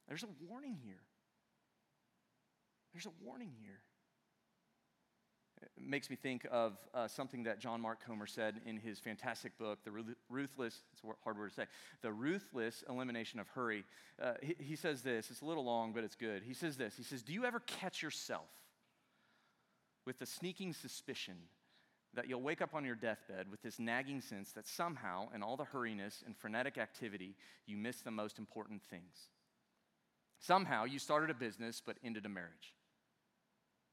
There's 0.09 0.22
a 0.22 0.48
warning 0.48 0.78
here. 0.85 1.02
There's 2.92 3.06
a 3.06 3.24
warning 3.24 3.52
here. 3.61 3.80
Makes 5.79 6.09
me 6.09 6.16
think 6.16 6.46
of 6.51 6.79
uh, 6.94 7.09
something 7.09 7.42
that 7.42 7.59
John 7.59 7.81
Mark 7.81 8.05
Comer 8.05 8.27
said 8.27 8.61
in 8.64 8.79
his 8.79 8.99
fantastic 8.99 9.57
book, 9.59 9.79
The 9.85 9.90
Ruthless, 10.29 10.81
it's 10.92 11.03
a 11.05 11.09
hard 11.23 11.38
word 11.38 11.51
to 11.51 11.55
say, 11.55 11.66
The 12.03 12.12
Ruthless 12.12 12.85
Elimination 12.88 13.40
of 13.40 13.49
Hurry. 13.49 13.85
Uh, 14.20 14.35
he, 14.42 14.57
he 14.59 14.77
says 14.77 15.03
this, 15.03 15.31
it's 15.31 15.42
a 15.42 15.44
little 15.44 15.64
long, 15.64 15.92
but 15.92 16.05
it's 16.05 16.16
good. 16.16 16.42
He 16.42 16.55
says 16.55 16.77
this 16.77 16.96
He 16.96 17.03
says, 17.03 17.23
Do 17.23 17.33
you 17.33 17.44
ever 17.44 17.61
catch 17.61 18.03
yourself 18.03 18.49
with 20.07 20.18
the 20.18 20.27
sneaking 20.27 20.73
suspicion 20.73 21.37
that 22.14 22.29
you'll 22.29 22.42
wake 22.42 22.62
up 22.62 22.75
on 22.75 22.85
your 22.85 22.96
deathbed 22.96 23.51
with 23.51 23.62
this 23.62 23.79
nagging 23.79 24.20
sense 24.20 24.53
that 24.53 24.66
somehow, 24.66 25.29
in 25.35 25.42
all 25.42 25.57
the 25.57 25.64
hurriness 25.64 26.25
and 26.27 26.37
frenetic 26.37 26.79
activity, 26.79 27.37
you 27.66 27.77
miss 27.77 28.01
the 28.01 28.11
most 28.11 28.38
important 28.38 28.83
things? 28.83 29.29
Somehow, 30.40 30.85
you 30.85 30.99
started 30.99 31.31
a 31.31 31.35
business 31.35 31.83
but 31.85 31.99
ended 32.03 32.25
a 32.25 32.29
marriage. 32.29 32.75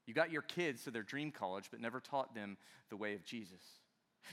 You 0.08 0.14
got 0.14 0.32
your 0.32 0.40
kids 0.40 0.84
to 0.84 0.90
their 0.90 1.02
dream 1.02 1.30
college, 1.30 1.66
but 1.70 1.82
never 1.82 2.00
taught 2.00 2.34
them 2.34 2.56
the 2.88 2.96
way 2.96 3.14
of 3.14 3.26
Jesus. 3.26 3.60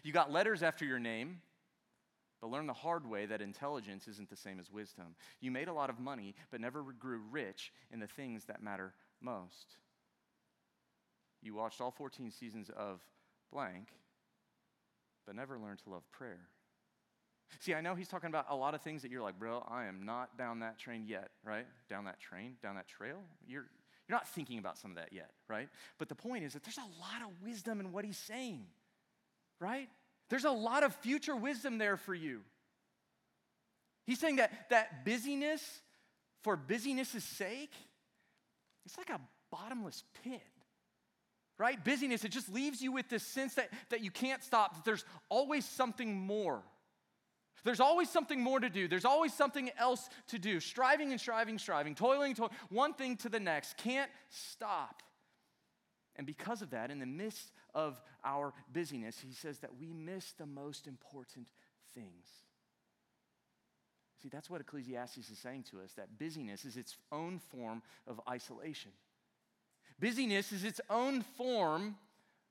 You 0.03 0.13
got 0.13 0.31
letters 0.31 0.63
after 0.63 0.85
your 0.85 0.99
name, 0.99 1.41
but 2.39 2.49
learned 2.49 2.69
the 2.69 2.73
hard 2.73 3.05
way 3.05 3.25
that 3.25 3.41
intelligence 3.41 4.07
isn't 4.07 4.29
the 4.29 4.37
same 4.37 4.57
as 4.57 4.71
wisdom. 4.71 5.15
You 5.41 5.51
made 5.51 5.67
a 5.67 5.73
lot 5.73 5.89
of 5.89 5.99
money, 5.99 6.33
but 6.49 6.61
never 6.61 6.81
grew 6.97 7.19
rich 7.29 7.73
in 7.91 7.99
the 7.99 8.07
things 8.07 8.45
that 8.45 8.63
matter 8.63 8.93
most. 9.19 9.75
You 11.41 11.53
watched 11.53 11.81
all 11.81 11.91
14 11.91 12.31
seasons 12.31 12.69
of 12.69 13.01
blank, 13.51 13.89
but 15.25 15.35
never 15.35 15.59
learned 15.59 15.79
to 15.79 15.89
love 15.89 16.09
prayer. 16.13 16.47
See, 17.59 17.73
I 17.73 17.81
know 17.81 17.95
he's 17.95 18.07
talking 18.07 18.29
about 18.29 18.45
a 18.49 18.55
lot 18.55 18.75
of 18.75 18.81
things 18.81 19.01
that 19.01 19.11
you're 19.11 19.21
like, 19.21 19.37
bro, 19.37 19.61
I 19.69 19.87
am 19.87 20.05
not 20.05 20.37
down 20.37 20.59
that 20.59 20.79
train 20.79 21.03
yet, 21.05 21.31
right? 21.43 21.65
Down 21.89 22.05
that 22.05 22.21
train, 22.21 22.53
down 22.63 22.75
that 22.75 22.87
trail. 22.87 23.19
You're, 23.45 23.65
you're 24.07 24.15
not 24.15 24.27
thinking 24.29 24.59
about 24.59 24.77
some 24.77 24.91
of 24.91 24.97
that 24.97 25.11
yet, 25.11 25.31
right? 25.47 25.67
But 25.97 26.09
the 26.09 26.15
point 26.15 26.43
is 26.43 26.53
that 26.53 26.63
there's 26.63 26.77
a 26.77 27.01
lot 27.01 27.21
of 27.21 27.43
wisdom 27.43 27.79
in 27.79 27.91
what 27.91 28.05
he's 28.05 28.17
saying, 28.17 28.65
right? 29.59 29.89
There's 30.29 30.45
a 30.45 30.51
lot 30.51 30.83
of 30.83 30.93
future 30.95 31.35
wisdom 31.35 31.77
there 31.77 31.97
for 31.97 32.13
you. 32.13 32.41
He's 34.05 34.19
saying 34.19 34.35
that 34.35 34.69
that 34.69 35.05
busyness 35.05 35.81
for 36.43 36.55
busyness' 36.55 37.23
sake, 37.23 37.73
it's 38.85 38.97
like 38.97 39.09
a 39.09 39.19
bottomless 39.51 40.03
pit. 40.23 40.41
Right? 41.57 41.83
Busyness, 41.83 42.25
it 42.25 42.31
just 42.31 42.53
leaves 42.53 42.81
you 42.81 42.91
with 42.91 43.07
this 43.07 43.23
sense 43.23 43.55
that, 43.55 43.69
that 43.89 44.03
you 44.03 44.11
can't 44.11 44.43
stop, 44.43 44.75
that 44.75 44.83
there's 44.83 45.05
always 45.29 45.65
something 45.65 46.13
more. 46.13 46.61
There's 47.65 47.79
always 47.79 48.09
something 48.11 48.41
more 48.41 48.59
to 48.59 48.69
do. 48.69 48.87
There's 48.87 49.05
always 49.05 49.33
something 49.33 49.71
else 49.77 50.07
to 50.27 50.37
do. 50.37 50.59
Striving 50.59 51.11
and 51.11 51.19
striving, 51.19 51.57
striving, 51.57 51.95
toiling, 51.95 52.35
toiling, 52.35 52.53
one 52.69 52.93
thing 52.93 53.17
to 53.17 53.29
the 53.29 53.39
next. 53.39 53.75
Can't 53.75 54.09
stop. 54.29 55.01
And 56.15 56.27
because 56.27 56.61
of 56.61 56.69
that, 56.69 56.91
in 56.91 56.99
the 56.99 57.07
midst 57.07 57.51
of 57.73 57.99
our 58.23 58.53
busyness, 58.71 59.17
he 59.19 59.33
says 59.33 59.59
that 59.59 59.77
we 59.77 59.91
miss 59.93 60.31
the 60.33 60.45
most 60.45 60.85
important 60.85 61.47
things. 61.95 62.27
See, 64.21 64.29
that's 64.29 64.49
what 64.49 64.61
Ecclesiastes 64.61 65.29
is 65.29 65.39
saying 65.39 65.65
to 65.71 65.81
us 65.81 65.93
that 65.93 66.19
busyness 66.19 66.65
is 66.65 66.77
its 66.77 66.97
own 67.11 67.39
form 67.51 67.81
of 68.07 68.21
isolation. 68.29 68.91
Busyness 69.99 70.51
is 70.51 70.63
its 70.63 70.81
own 70.89 71.23
form 71.35 71.95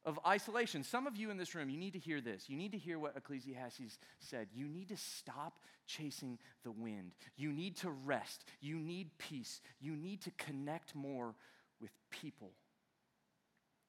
of 0.05 0.19
isolation. 0.27 0.83
Some 0.83 1.07
of 1.07 1.17
you 1.17 1.31
in 1.31 1.37
this 1.37 1.55
room, 1.55 1.71
you 1.71 1.79
need 1.79 1.95
to 1.95 1.99
hear 1.99 2.21
this. 2.21 2.49
You 2.49 2.57
need 2.57 2.73
to 2.73 2.79
hear 2.79 2.99
what 2.99 3.17
Ecclesiastes 3.17 3.99
said. 4.19 4.49
You 4.55 4.69
need 4.69 4.89
to 4.89 4.97
stop 4.97 5.59
chasing 5.87 6.39
the 6.63 6.73
wind. 6.73 7.13
You 7.37 7.53
need 7.53 7.77
to 7.79 7.91
rest. 7.91 8.45
You 8.61 8.79
need 8.79 9.17
peace. 9.19 9.61
You 9.81 9.97
need 9.97 10.23
to 10.23 10.31
connect 10.33 10.95
more 10.95 11.35
with 11.81 11.91
people. 12.11 12.53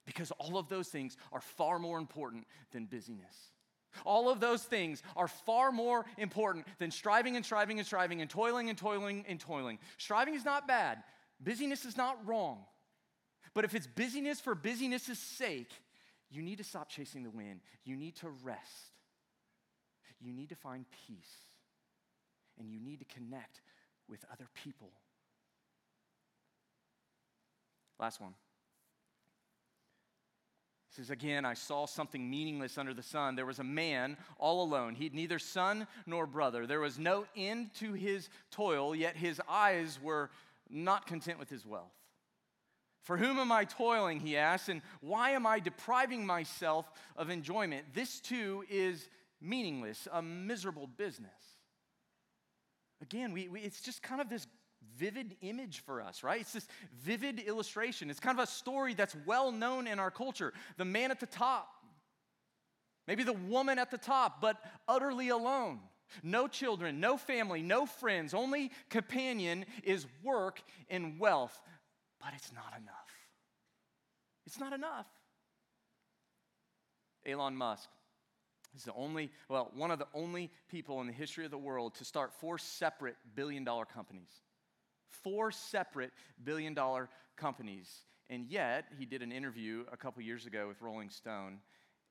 Because 0.05 0.31
all 0.31 0.57
of 0.57 0.69
those 0.69 0.87
things 0.87 1.17
are 1.31 1.41
far 1.41 1.79
more 1.79 1.97
important 1.97 2.45
than 2.71 2.85
busyness. 2.85 3.51
All 4.05 4.29
of 4.29 4.39
those 4.39 4.63
things 4.63 5.01
are 5.15 5.27
far 5.27 5.71
more 5.71 6.05
important 6.17 6.65
than 6.79 6.91
striving 6.91 7.35
and 7.35 7.45
striving 7.45 7.79
and 7.79 7.87
striving 7.87 8.21
and 8.21 8.29
toiling 8.29 8.69
and 8.69 8.77
toiling 8.77 9.25
and 9.27 9.39
toiling. 9.39 9.79
Striving 9.97 10.35
is 10.35 10.45
not 10.45 10.67
bad, 10.67 11.03
busyness 11.41 11.85
is 11.85 11.97
not 11.97 12.17
wrong. 12.27 12.65
But 13.53 13.63
if 13.63 13.73
it's 13.73 13.87
busyness 13.87 14.41
for 14.41 14.53
busyness' 14.53 15.17
sake, 15.17 15.71
you 16.29 16.41
need 16.41 16.57
to 16.57 16.63
stop 16.63 16.89
chasing 16.89 17.23
the 17.23 17.29
wind. 17.29 17.61
You 17.83 17.95
need 17.95 18.15
to 18.17 18.29
rest. 18.43 18.91
You 20.21 20.33
need 20.33 20.49
to 20.49 20.55
find 20.55 20.85
peace. 21.07 21.31
And 22.59 22.71
you 22.71 22.79
need 22.79 22.99
to 22.99 23.05
connect 23.05 23.61
with 24.09 24.25
other 24.31 24.47
people. 24.63 24.91
Last 27.99 28.21
one. 28.21 28.33
He 30.89 30.95
says, 30.95 31.09
Again, 31.09 31.45
I 31.45 31.53
saw 31.53 31.85
something 31.85 32.29
meaningless 32.29 32.77
under 32.77 32.93
the 32.93 33.03
sun. 33.03 33.35
There 33.35 33.45
was 33.45 33.59
a 33.59 33.63
man 33.63 34.17
all 34.37 34.63
alone. 34.63 34.95
He'd 34.95 35.13
neither 35.13 35.39
son 35.39 35.87
nor 36.05 36.25
brother. 36.25 36.65
There 36.65 36.79
was 36.79 36.97
no 36.97 37.25
end 37.35 37.73
to 37.75 37.93
his 37.93 38.29
toil, 38.51 38.95
yet 38.95 39.15
his 39.15 39.41
eyes 39.47 39.99
were 40.01 40.29
not 40.69 41.05
content 41.05 41.39
with 41.39 41.49
his 41.49 41.65
wealth. 41.65 41.93
For 43.05 43.17
whom 43.17 43.37
am 43.37 43.51
I 43.51 43.65
toiling, 43.65 44.19
he 44.19 44.35
asks, 44.35 44.67
and 44.67 44.81
why 44.99 45.31
am 45.31 45.45
I 45.45 45.59
depriving 45.59 46.25
myself 46.25 46.91
of 47.15 47.29
enjoyment? 47.29 47.85
This 47.93 48.19
too 48.19 48.65
is 48.67 49.07
meaningless, 49.39 50.07
a 50.11 50.23
miserable 50.23 50.87
business. 50.87 51.29
Again, 53.03 53.31
we, 53.31 53.47
we, 53.47 53.59
it's 53.59 53.79
just 53.79 54.01
kind 54.01 54.21
of 54.21 54.27
this 54.27 54.47
vivid 54.97 55.35
image 55.41 55.83
for 55.85 56.01
us, 56.01 56.23
right? 56.23 56.41
It's 56.41 56.53
this 56.53 56.67
vivid 57.03 57.39
illustration. 57.41 58.09
It's 58.09 58.19
kind 58.19 58.39
of 58.39 58.43
a 58.43 58.47
story 58.47 58.95
that's 58.95 59.15
well 59.27 59.51
known 59.51 59.85
in 59.85 59.99
our 59.99 60.09
culture. 60.09 60.51
The 60.77 60.85
man 60.85 61.11
at 61.11 61.19
the 61.19 61.27
top, 61.27 61.67
maybe 63.07 63.21
the 63.21 63.33
woman 63.33 63.77
at 63.77 63.91
the 63.91 63.99
top, 63.99 64.41
but 64.41 64.57
utterly 64.87 65.29
alone. 65.29 65.79
No 66.23 66.47
children, 66.47 66.99
no 66.99 67.17
family, 67.17 67.61
no 67.61 67.85
friends. 67.85 68.33
Only 68.33 68.71
companion 68.89 69.65
is 69.83 70.07
work 70.23 70.63
and 70.89 71.19
wealth 71.19 71.61
but 72.19 72.29
it's 72.35 72.51
not 72.53 72.73
enough. 72.77 73.11
It's 74.45 74.59
not 74.59 74.73
enough. 74.73 75.07
Elon 77.25 77.55
Musk 77.55 77.89
is 78.75 78.83
the 78.83 78.93
only, 78.93 79.31
well, 79.49 79.71
one 79.73 79.91
of 79.91 79.99
the 79.99 80.07
only 80.13 80.51
people 80.69 81.01
in 81.01 81.07
the 81.07 81.13
history 81.13 81.45
of 81.45 81.51
the 81.51 81.57
world 81.57 81.95
to 81.95 82.05
start 82.05 82.33
four 82.33 82.57
separate 82.57 83.15
billion 83.35 83.63
dollar 83.63 83.85
companies. 83.85 84.29
Four 85.09 85.51
separate 85.51 86.11
billion 86.43 86.73
dollar 86.73 87.09
companies. 87.35 87.89
And 88.29 88.47
yet, 88.47 88.85
he 88.97 89.05
did 89.05 89.21
an 89.21 89.31
interview 89.31 89.85
a 89.91 89.97
couple 89.97 90.21
years 90.21 90.45
ago 90.45 90.67
with 90.67 90.81
Rolling 90.81 91.09
Stone. 91.09 91.59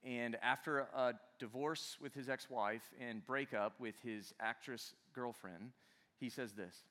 And 0.05 0.37
after 0.43 0.81
a 0.95 1.15
divorce 1.39 1.97
with 2.01 2.15
his 2.15 2.29
ex 2.29 2.51
wife 2.51 2.83
and 3.01 3.25
breakup 3.27 3.81
with 3.81 3.95
his 4.03 4.33
actress 4.41 4.95
girlfriend, 5.15 5.73
he 6.19 6.29
says 6.29 6.53
this 6.53 6.85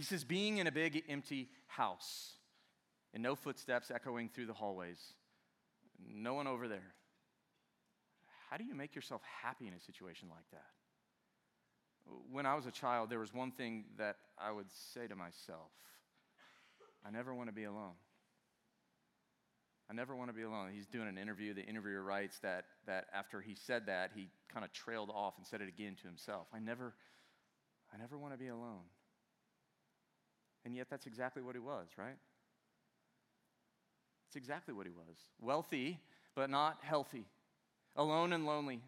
he 0.00 0.04
says, 0.04 0.24
being 0.24 0.56
in 0.56 0.66
a 0.66 0.72
big 0.72 1.02
empty 1.10 1.50
house 1.66 2.32
and 3.12 3.22
no 3.22 3.34
footsteps 3.34 3.90
echoing 3.90 4.30
through 4.30 4.46
the 4.46 4.54
hallways, 4.54 4.98
no 6.10 6.32
one 6.32 6.46
over 6.46 6.68
there. 6.68 6.94
How 8.48 8.56
do 8.56 8.64
you 8.64 8.74
make 8.74 8.94
yourself 8.94 9.20
happy 9.42 9.68
in 9.68 9.74
a 9.74 9.78
situation 9.78 10.28
like 10.30 10.50
that? 10.52 10.64
When 12.32 12.46
I 12.46 12.54
was 12.54 12.64
a 12.64 12.70
child, 12.70 13.10
there 13.10 13.18
was 13.18 13.34
one 13.34 13.52
thing 13.52 13.84
that 13.98 14.16
I 14.38 14.50
would 14.52 14.68
say 14.94 15.06
to 15.06 15.14
myself 15.14 15.70
I 17.06 17.10
never 17.10 17.34
want 17.34 17.50
to 17.50 17.54
be 17.54 17.64
alone. 17.64 17.92
I 19.90 19.92
never 19.92 20.16
want 20.16 20.30
to 20.30 20.34
be 20.34 20.44
alone. 20.44 20.70
He's 20.74 20.86
doing 20.86 21.08
an 21.08 21.18
interview. 21.18 21.52
The 21.52 21.66
interviewer 21.66 22.02
writes 22.02 22.38
that, 22.38 22.64
that 22.86 23.04
after 23.14 23.42
he 23.42 23.54
said 23.54 23.84
that, 23.84 24.12
he 24.14 24.30
kind 24.50 24.64
of 24.64 24.72
trailed 24.72 25.10
off 25.10 25.34
and 25.36 25.46
said 25.46 25.60
it 25.60 25.68
again 25.68 25.94
to 26.00 26.06
himself. 26.06 26.46
I 26.54 26.58
never, 26.58 26.94
I 27.92 27.98
never 27.98 28.16
want 28.16 28.32
to 28.32 28.38
be 28.38 28.48
alone. 28.48 28.84
And 30.64 30.74
yet, 30.74 30.88
that's 30.90 31.06
exactly 31.06 31.42
what 31.42 31.54
he 31.54 31.60
was, 31.60 31.88
right? 31.96 32.16
It's 34.28 34.36
exactly 34.36 34.74
what 34.74 34.86
he 34.86 34.92
was 34.92 35.16
wealthy, 35.40 35.98
but 36.36 36.50
not 36.50 36.78
healthy, 36.82 37.26
alone 37.96 38.32
and 38.32 38.46
lonely, 38.46 38.80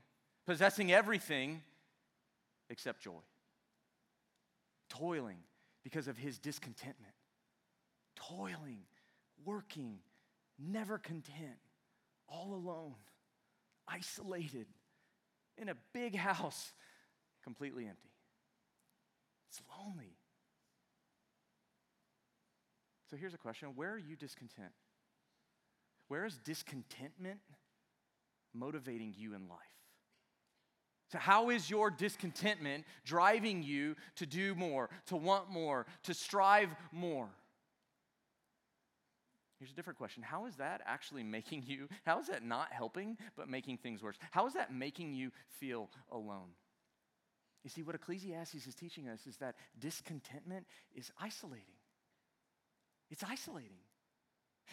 possessing 0.47 0.93
everything 0.93 1.63
except 2.71 3.03
joy, 3.03 3.21
toiling 4.89 5.39
because 5.83 6.07
of 6.07 6.17
his 6.17 6.39
discontentment, 6.39 7.15
toiling, 8.15 8.83
working, 9.45 9.99
never 10.59 10.99
content, 10.99 11.59
all 12.29 12.55
alone, 12.55 12.95
isolated, 13.89 14.67
in 15.59 15.69
a 15.69 15.75
big 15.93 16.15
house 16.15 16.73
completely 17.43 17.85
empty. 17.85 18.11
It's 19.51 19.61
lonely. 19.77 20.12
So 23.13 23.19
here's 23.19 23.35
a 23.35 23.39
question 23.39 23.73
Where 23.77 23.93
are 23.93 23.99
you 23.99 24.17
discontent? 24.17 24.73
Where 26.09 26.25
is 26.25 26.39
discontentment 26.39 27.41
motivating 28.55 29.13
you 29.15 29.35
in 29.35 29.51
life? 29.51 29.59
So, 31.11 31.19
how 31.19 31.51
is 31.51 31.69
your 31.69 31.91
discontentment 31.91 32.85
driving 33.05 33.63
you 33.63 33.97
to 34.17 34.25
do 34.25 34.55
more, 34.55 34.89
to 35.09 35.17
want 35.17 35.51
more, 35.51 35.85
to 36.05 36.15
strive 36.15 36.71
more? 36.91 37.29
Here's 39.59 39.73
a 39.73 39.75
different 39.75 39.99
question 39.99 40.23
How 40.23 40.47
is 40.47 40.57
that 40.57 40.81
actually 40.87 41.23
making 41.23 41.65
you, 41.67 41.91
how 42.07 42.19
is 42.19 42.29
that 42.29 42.43
not 42.43 42.73
helping, 42.73 43.19
but 43.37 43.47
making 43.47 43.77
things 43.77 44.03
worse? 44.03 44.17
How 44.31 44.47
is 44.47 44.55
that 44.55 44.73
making 44.73 45.13
you 45.13 45.33
feel 45.61 45.91
alone? 46.11 46.49
You 47.63 47.69
see, 47.69 47.83
what 47.83 47.95
Ecclesiastes 47.95 48.67
is 48.67 48.75
teaching 48.75 49.11
us 49.11 49.27
is 49.27 49.37
that 49.37 49.57
discontentment 49.79 50.67
is 50.95 51.13
isolating. 51.21 51.75
It's 53.13 53.23
isolating. 53.23 53.77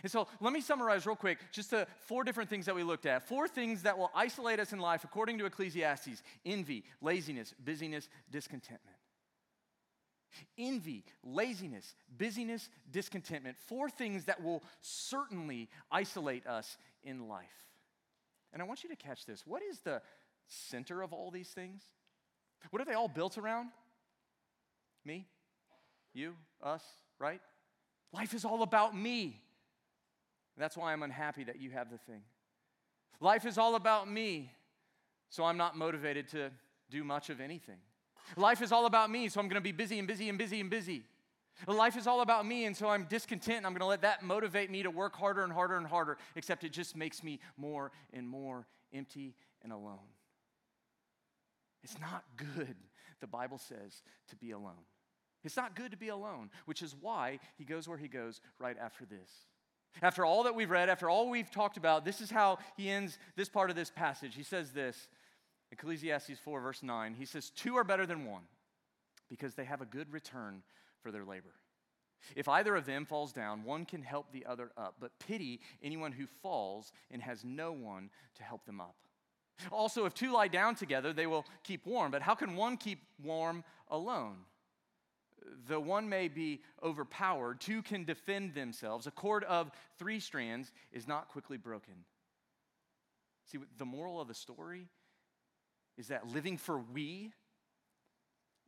And 0.01 0.09
so 0.09 0.27
let 0.39 0.53
me 0.53 0.61
summarize 0.61 1.05
real 1.05 1.17
quick 1.17 1.39
just 1.51 1.71
the 1.71 1.85
four 2.07 2.23
different 2.23 2.49
things 2.49 2.65
that 2.67 2.73
we 2.73 2.83
looked 2.83 3.05
at. 3.05 3.27
Four 3.27 3.49
things 3.49 3.83
that 3.83 3.97
will 3.97 4.09
isolate 4.15 4.59
us 4.59 4.71
in 4.71 4.79
life 4.79 5.03
according 5.03 5.37
to 5.39 5.45
Ecclesiastes 5.45 6.23
envy, 6.45 6.85
laziness, 7.01 7.53
busyness, 7.63 8.07
discontentment. 8.31 8.95
Envy, 10.57 11.03
laziness, 11.23 11.95
busyness, 12.17 12.69
discontentment. 12.89 13.57
Four 13.67 13.89
things 13.89 14.25
that 14.25 14.41
will 14.41 14.63
certainly 14.79 15.67
isolate 15.91 16.47
us 16.47 16.77
in 17.03 17.27
life. 17.27 17.47
And 18.53 18.61
I 18.61 18.65
want 18.65 18.83
you 18.83 18.89
to 18.89 18.95
catch 18.95 19.25
this. 19.25 19.45
What 19.45 19.61
is 19.61 19.79
the 19.79 20.01
center 20.47 21.01
of 21.01 21.11
all 21.11 21.29
these 21.29 21.49
things? 21.49 21.81
What 22.69 22.81
are 22.81 22.85
they 22.85 22.93
all 22.93 23.09
built 23.09 23.37
around? 23.37 23.69
Me, 25.03 25.27
you, 26.13 26.35
us, 26.63 26.83
right? 27.19 27.41
Life 28.13 28.33
is 28.33 28.45
all 28.45 28.63
about 28.63 28.95
me. 28.95 29.41
That's 30.57 30.75
why 30.75 30.93
I'm 30.93 31.03
unhappy 31.03 31.43
that 31.45 31.61
you 31.61 31.71
have 31.71 31.89
the 31.89 31.97
thing. 31.97 32.21
Life 33.21 33.45
is 33.45 33.57
all 33.57 33.75
about 33.75 34.09
me, 34.09 34.51
so 35.29 35.43
I'm 35.43 35.57
not 35.57 35.77
motivated 35.77 36.27
to 36.29 36.51
do 36.89 37.03
much 37.03 37.29
of 37.29 37.39
anything. 37.39 37.77
Life 38.35 38.61
is 38.61 38.71
all 38.71 38.85
about 38.85 39.09
me, 39.09 39.29
so 39.29 39.39
I'm 39.39 39.49
to 39.49 39.61
be 39.61 39.71
busy 39.71 39.99
and 39.99 40.07
busy 40.07 40.29
and 40.29 40.37
busy 40.37 40.59
and 40.59 40.69
busy. 40.69 41.03
Life 41.67 41.97
is 41.97 42.07
all 42.07 42.21
about 42.21 42.45
me, 42.45 42.65
and 42.65 42.75
so 42.75 42.87
I'm 42.87 43.03
discontent. 43.05 43.65
I'm 43.65 43.73
to 43.81 43.85
let 43.85 44.01
that 44.01 44.23
motivate 44.23 44.71
me 44.71 44.83
to 44.83 44.89
work 44.89 45.15
harder 45.15 45.43
and 45.43 45.51
harder 45.51 45.77
and 45.77 45.85
harder, 45.85 46.17
except 46.35 46.63
it 46.63 46.71
just 46.71 46.95
makes 46.95 47.23
me 47.23 47.39
more 47.57 47.91
and 48.13 48.27
more 48.27 48.65
empty 48.93 49.35
and 49.61 49.73
alone. 49.73 49.97
It's 51.83 51.99
not 51.99 52.23
good, 52.37 52.75
the 53.19 53.27
Bible 53.27 53.57
says, 53.57 54.03
to 54.29 54.35
be 54.35 54.51
alone. 54.51 54.85
It's 55.43 55.57
not 55.57 55.75
good 55.75 55.91
to 55.91 55.97
be 55.97 56.09
alone, 56.09 56.49
which 56.65 56.81
is 56.81 56.95
why 56.99 57.39
he 57.57 57.63
goes 57.63 57.87
where 57.87 57.97
he 57.97 58.07
goes 58.07 58.41
right 58.59 58.77
after 58.79 59.05
this. 59.05 59.29
After 60.01 60.25
all 60.25 60.43
that 60.43 60.55
we've 60.55 60.69
read, 60.69 60.89
after 60.89 61.09
all 61.09 61.29
we've 61.29 61.49
talked 61.49 61.77
about, 61.77 62.05
this 62.05 62.21
is 62.21 62.29
how 62.29 62.59
he 62.77 62.89
ends 62.89 63.17
this 63.35 63.49
part 63.49 63.69
of 63.69 63.75
this 63.75 63.89
passage. 63.89 64.35
He 64.35 64.43
says 64.43 64.71
this 64.71 65.07
Ecclesiastes 65.71 66.39
4, 66.43 66.61
verse 66.61 66.83
9. 66.83 67.15
He 67.17 67.25
says, 67.25 67.49
Two 67.49 67.75
are 67.77 67.83
better 67.83 68.05
than 68.05 68.25
one 68.25 68.43
because 69.29 69.55
they 69.55 69.65
have 69.65 69.81
a 69.81 69.85
good 69.85 70.11
return 70.11 70.63
for 71.01 71.11
their 71.11 71.25
labor. 71.25 71.53
If 72.35 72.47
either 72.49 72.75
of 72.75 72.85
them 72.85 73.05
falls 73.05 73.31
down, 73.31 73.63
one 73.63 73.85
can 73.85 74.01
help 74.01 74.31
the 74.31 74.45
other 74.45 74.71
up, 74.77 74.95
but 74.99 75.17
pity 75.19 75.61
anyone 75.81 76.11
who 76.11 76.27
falls 76.41 76.91
and 77.11 77.21
has 77.21 77.45
no 77.45 77.71
one 77.71 78.09
to 78.35 78.43
help 78.43 78.65
them 78.65 78.81
up. 78.81 78.95
Also, 79.71 80.05
if 80.05 80.13
two 80.13 80.31
lie 80.31 80.47
down 80.47 80.75
together, 80.75 81.13
they 81.13 81.27
will 81.27 81.45
keep 81.63 81.85
warm, 81.85 82.11
but 82.11 82.21
how 82.21 82.35
can 82.35 82.55
one 82.55 82.77
keep 82.77 82.99
warm 83.21 83.63
alone? 83.89 84.37
The 85.67 85.79
one 85.79 86.09
may 86.09 86.27
be 86.27 86.61
overpowered, 86.83 87.59
two 87.59 87.81
can 87.81 88.05
defend 88.05 88.53
themselves. 88.53 89.07
A 89.07 89.11
cord 89.11 89.43
of 89.43 89.71
three 89.97 90.19
strands 90.19 90.71
is 90.91 91.07
not 91.07 91.29
quickly 91.29 91.57
broken. 91.57 91.93
See, 93.45 93.59
the 93.77 93.85
moral 93.85 94.21
of 94.21 94.27
the 94.27 94.33
story 94.33 94.87
is 95.97 96.09
that 96.09 96.27
living 96.27 96.57
for 96.57 96.79
we 96.79 97.31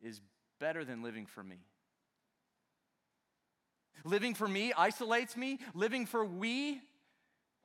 is 0.02 0.22
better 0.60 0.84
than 0.84 1.04
living 1.04 1.26
for 1.26 1.44
me. 1.44 1.58
Living 4.04 4.34
for 4.34 4.48
me 4.48 4.74
isolates 4.76 5.38
me. 5.38 5.60
Living 5.74 6.06
for 6.06 6.26
we 6.26 6.82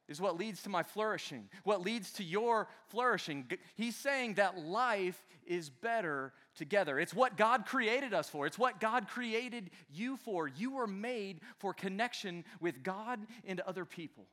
is 0.08 0.20
what 0.20 0.38
leads 0.38 0.62
to 0.62 0.68
my 0.68 0.82
flourishing, 0.82 1.48
what 1.64 1.80
leads 1.80 2.12
to 2.12 2.24
your 2.24 2.68
flourishing. 2.88 3.50
He's 3.74 3.96
saying 3.96 4.34
that 4.34 4.58
life 4.58 5.20
is 5.46 5.68
better 5.68 6.32
together. 6.54 6.98
It's 6.98 7.14
what 7.14 7.36
God 7.36 7.66
created 7.66 8.14
us 8.14 8.28
for, 8.28 8.46
it's 8.46 8.58
what 8.58 8.80
God 8.80 9.08
created 9.08 9.70
you 9.92 10.16
for. 10.16 10.48
You 10.48 10.72
were 10.72 10.86
made 10.86 11.40
for 11.58 11.74
connection 11.74 12.44
with 12.60 12.82
God 12.82 13.20
and 13.44 13.60
other 13.60 13.84
people. 13.84 14.26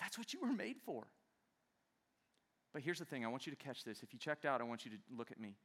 That's 0.00 0.16
what 0.16 0.32
you 0.32 0.40
were 0.40 0.52
made 0.52 0.76
for. 0.84 1.06
But 2.72 2.82
here's 2.82 2.98
the 2.98 3.04
thing 3.04 3.24
I 3.24 3.28
want 3.28 3.46
you 3.46 3.52
to 3.52 3.56
catch 3.56 3.84
this. 3.84 4.02
If 4.02 4.12
you 4.12 4.18
checked 4.18 4.44
out, 4.44 4.60
I 4.60 4.64
want 4.64 4.84
you 4.84 4.90
to 4.92 4.96
look 5.16 5.30
at 5.30 5.40
me. 5.40 5.56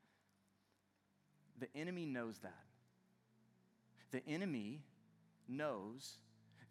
The 1.60 1.68
enemy 1.76 2.06
knows 2.06 2.40
that. 2.40 2.64
The 4.12 4.28
enemy 4.28 4.82
knows 5.48 6.18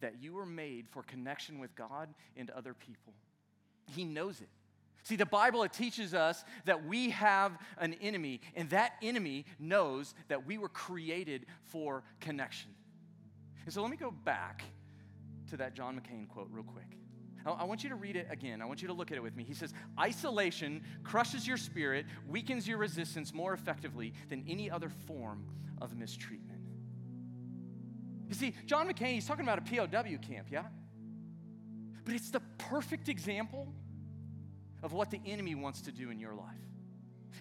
that 0.03 0.23
you 0.23 0.35
were 0.35 0.47
made 0.47 0.87
for 0.89 1.03
connection 1.03 1.59
with 1.59 1.75
God 1.75 2.09
and 2.37 2.51
other 2.51 2.75
people. 2.75 3.15
He 3.87 4.05
knows 4.05 4.41
it. 4.41 4.49
See, 5.05 5.17
the 5.17 5.27
Bible, 5.27 5.65
it 5.65 5.73
teaches 5.73 6.15
us 6.15 6.45
that 6.65 6.87
we 6.87 7.11
have 7.11 7.59
an 7.79 7.95
enemy, 7.95 8.41
and 8.55 8.71
that 8.71 8.93
enemy 9.03 9.47
knows 9.59 10.15
that 10.29 10.47
we 10.47 10.59
were 10.59 10.69
created 10.69 11.47
for 11.65 12.05
connection. 12.21 12.71
And 13.65 13.75
so 13.75 13.83
let 13.83 13.91
me 13.91 13.97
go 13.97 14.13
back 14.13 14.63
to 15.51 15.57
that 15.57 15.75
John 15.75 16.01
McCain 16.01 16.29
quote 16.29 16.49
real 16.53 16.65
quick. 16.65 16.97
I 17.45 17.65
want 17.65 17.83
you 17.83 17.89
to 17.91 17.97
read 17.97 18.15
it 18.15 18.29
again. 18.31 18.63
I 18.63 18.67
want 18.67 18.83
you 18.83 18.89
to 18.89 18.95
look 18.95 19.11
at 19.11 19.17
it 19.17 19.23
with 19.23 19.35
me. 19.35 19.43
He 19.43 19.55
says, 19.55 19.75
Isolation 19.99 20.83
crushes 21.03 21.47
your 21.47 21.57
spirit, 21.57 22.07
weakens 22.29 22.69
your 22.69 22.79
resistance 22.79 23.35
more 23.35 23.53
effectively 23.53 24.15
than 24.29 24.45
any 24.49 24.71
other 24.71 24.89
form 24.89 25.45
of 25.81 25.97
mistreatment. 25.97 26.52
You 28.33 28.39
see, 28.39 28.55
John 28.65 28.89
McCain, 28.89 29.13
he's 29.13 29.27
talking 29.27 29.45
about 29.45 29.59
a 29.59 29.61
POW 29.61 30.17
camp, 30.17 30.47
yeah? 30.51 30.63
But 32.07 32.15
it's 32.15 32.31
the 32.31 32.41
perfect 32.57 33.11
example 33.11 33.69
of 34.83 34.95
what 34.95 35.11
the 35.11 35.21
enemy 35.27 35.55
wants 35.55 35.83
to 35.83 35.93
do 35.93 36.09
in 36.09 36.19
your 36.19 36.33
life. 36.33 36.47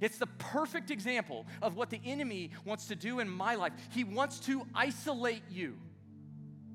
It's 0.02 0.18
the 0.18 0.28
perfect 0.28 0.92
example 0.92 1.46
of 1.62 1.78
what 1.78 1.92
the 1.92 2.02
enemy 2.04 2.52
wants 2.66 2.88
to 2.88 2.98
do 2.98 3.20
in 3.22 3.30
my 3.30 3.56
life. 3.56 3.72
He 3.92 4.04
wants 4.04 4.42
to 4.42 4.68
isolate 4.76 5.44
you. 5.50 5.78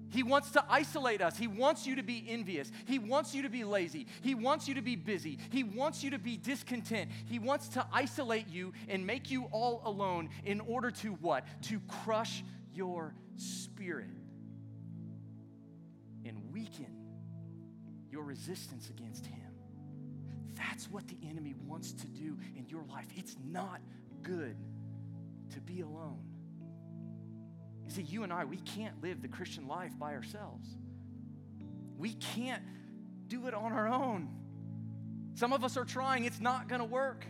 He 0.09 0.23
wants 0.23 0.51
to 0.53 0.65
isolate 0.67 1.21
us. 1.21 1.37
He 1.37 1.47
wants 1.47 1.87
you 1.87 1.97
to 1.97 2.03
be 2.03 2.25
envious. 2.27 2.73
He 2.87 2.99
wants 2.99 3.35
you 3.35 3.43
to 3.43 3.51
be 3.51 3.65
lazy. 3.65 4.07
He 4.23 4.35
wants 4.35 4.67
you 4.67 4.77
to 4.77 4.83
be 4.83 4.97
busy. 4.97 5.39
He 5.51 5.63
wants 5.63 6.03
you 6.03 6.13
to 6.13 6.19
be 6.19 6.39
discontent. 6.39 7.11
He 7.27 7.39
wants 7.39 7.69
to 7.69 7.87
isolate 7.93 8.49
you 8.49 8.73
and 8.89 9.07
make 9.07 9.31
you 9.31 9.45
all 9.53 9.83
alone 9.85 10.31
in 10.47 10.61
order 10.61 10.91
to 10.91 11.11
what? 11.21 11.45
To 11.65 11.81
crush 11.81 12.43
your 12.73 13.15
spirit 13.37 14.11
and 16.25 16.53
weaken 16.53 16.95
your 18.11 18.25
resistance 18.25 18.91
against 18.91 19.27
Him. 19.27 19.41
That's 20.55 20.91
what 20.91 21.07
the 21.09 21.17
enemy 21.29 21.55
wants 21.67 21.93
to 21.93 22.07
do 22.09 22.39
in 22.57 22.67
your 22.69 22.85
life. 22.85 23.07
It's 23.15 23.37
not 23.45 23.81
good 24.23 24.57
to 25.55 25.61
be 25.61 25.81
alone. 25.83 26.23
You 27.85 27.91
see, 27.93 28.03
you 28.03 28.25
and 28.25 28.33
I, 28.33 28.45
we 28.45 28.57
can't 28.57 29.01
live 29.03 29.23
the 29.23 29.29
Christian 29.29 29.69
life 29.69 29.93
by 29.99 30.15
ourselves. 30.15 30.69
We 31.97 32.15
can't 32.15 32.63
do 33.29 33.47
it 33.47 33.55
on 33.55 33.73
our 33.73 33.89
own. 33.89 34.29
Some 35.35 35.53
of 35.53 35.65
us 35.65 35.77
are 35.77 35.85
trying, 35.85 36.25
it's 36.25 36.41
not 36.41 36.69
gonna 36.69 36.85
work. 36.85 37.27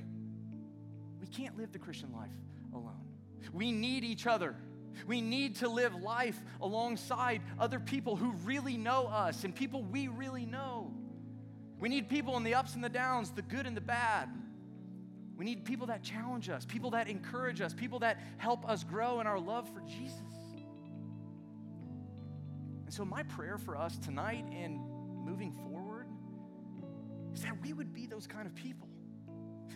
We 1.21 1.27
can't 1.27 1.59
live 1.59 1.73
the 1.73 1.79
Christian 1.79 2.13
life 2.13 2.31
alone. 2.73 3.05
We 3.53 3.73
need 3.73 4.05
each 4.05 4.27
other. 4.27 4.57
We 5.07 5.21
need 5.21 5.57
to 5.57 5.69
live 5.69 5.95
life 5.95 6.39
alongside 6.61 7.43
other 7.59 7.81
people 7.81 8.17
who 8.17 8.33
really 8.45 8.77
know 8.77 9.07
us 9.07 9.45
and 9.45 9.55
people 9.55 9.83
we 9.83 10.09
really 10.09 10.47
know. 10.47 10.93
We 11.79 11.89
need 11.89 12.09
people 12.09 12.37
in 12.37 12.43
the 12.43 12.55
ups 12.55 12.75
and 12.75 12.83
the 12.83 12.89
downs, 12.89 13.31
the 13.31 13.43
good 13.43 13.67
and 13.67 13.77
the 13.77 13.83
bad. 13.83 14.29
We 15.37 15.45
need 15.45 15.65
people 15.65 15.89
that 15.89 16.03
challenge 16.03 16.49
us, 16.49 16.65
people 16.65 16.91
that 16.93 17.09
encourage 17.09 17.61
us, 17.61 17.75
people 17.75 17.99
that 17.99 18.19
help 18.39 18.67
us 18.69 18.85
grow 18.85 19.21
in 19.21 19.27
our 19.27 19.39
love 19.39 19.69
for 19.75 19.81
Jesus. 19.81 20.21
And 22.87 22.95
so, 22.95 23.05
my 23.05 23.25
prayer 23.25 23.59
for 23.59 23.77
us 23.77 23.99
tonight 23.99 24.47
and 24.53 24.81
moving 25.25 25.53
forward 25.53 26.07
is 27.35 27.43
that 27.43 27.61
we 27.61 27.73
would 27.73 27.93
be 27.93 28.07
those 28.07 28.27
kind 28.27 28.47
of 28.47 28.55
people. 28.55 28.89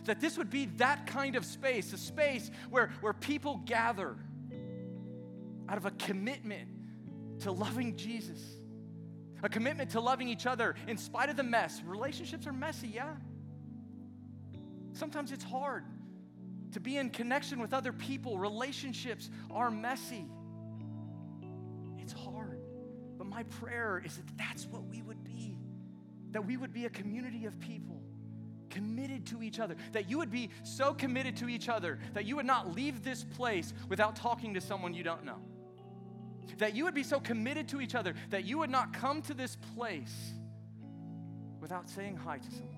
That 0.05 0.19
this 0.19 0.37
would 0.37 0.49
be 0.49 0.65
that 0.77 1.05
kind 1.05 1.35
of 1.35 1.45
space, 1.45 1.93
a 1.93 1.97
space 1.97 2.49
where, 2.71 2.89
where 3.01 3.13
people 3.13 3.61
gather 3.65 4.15
out 5.71 5.77
of 5.77 5.85
a 5.85 5.91
commitment 5.91 6.67
to 7.39 7.51
loving 7.51 7.95
Jesus, 7.95 8.41
a 9.41 9.47
commitment 9.47 9.91
to 9.91 10.01
loving 10.01 10.27
each 10.27 10.45
other 10.45 10.75
in 10.85 10.97
spite 10.97 11.29
of 11.29 11.37
the 11.37 11.43
mess. 11.43 11.81
Relationships 11.85 12.45
are 12.45 12.51
messy, 12.51 12.89
yeah. 12.89 13.13
Sometimes 14.91 15.31
it's 15.31 15.45
hard. 15.45 15.85
to 16.71 16.79
be 16.79 16.97
in 16.97 17.09
connection 17.09 17.59
with 17.59 17.73
other 17.73 17.91
people. 17.91 18.37
Relationships 18.37 19.29
are 19.49 19.69
messy. 19.69 20.25
It's 21.99 22.13
hard. 22.13 22.61
But 23.17 23.27
my 23.27 23.43
prayer 23.43 24.01
is 24.03 24.15
that 24.17 24.37
that's 24.37 24.65
what 24.67 24.85
we 24.85 25.01
would 25.01 25.23
be. 25.23 25.57
That 26.31 26.45
we 26.45 26.57
would 26.57 26.73
be 26.73 26.85
a 26.85 26.89
community 26.89 27.45
of 27.45 27.59
people 27.59 28.01
committed 28.69 29.25
to 29.27 29.43
each 29.43 29.59
other. 29.59 29.75
That 29.91 30.09
you 30.09 30.17
would 30.17 30.31
be 30.31 30.49
so 30.63 30.93
committed 30.93 31.35
to 31.37 31.49
each 31.49 31.67
other 31.67 31.99
that 32.13 32.25
you 32.25 32.37
would 32.37 32.45
not 32.45 32.73
leave 32.73 33.03
this 33.03 33.23
place 33.23 33.73
without 33.89 34.15
talking 34.15 34.53
to 34.53 34.61
someone 34.61 34.93
you 34.93 35.03
don't 35.03 35.25
know. 35.25 35.39
That 36.57 36.75
you 36.75 36.85
would 36.85 36.93
be 36.93 37.03
so 37.03 37.19
committed 37.19 37.67
to 37.69 37.81
each 37.81 37.95
other 37.95 38.13
that 38.29 38.45
you 38.45 38.59
would 38.59 38.69
not 38.69 38.93
come 38.93 39.21
to 39.23 39.33
this 39.33 39.57
place 39.75 40.33
without 41.59 41.89
saying 41.89 42.17
hi 42.17 42.37
to 42.37 42.51
someone 42.51 42.75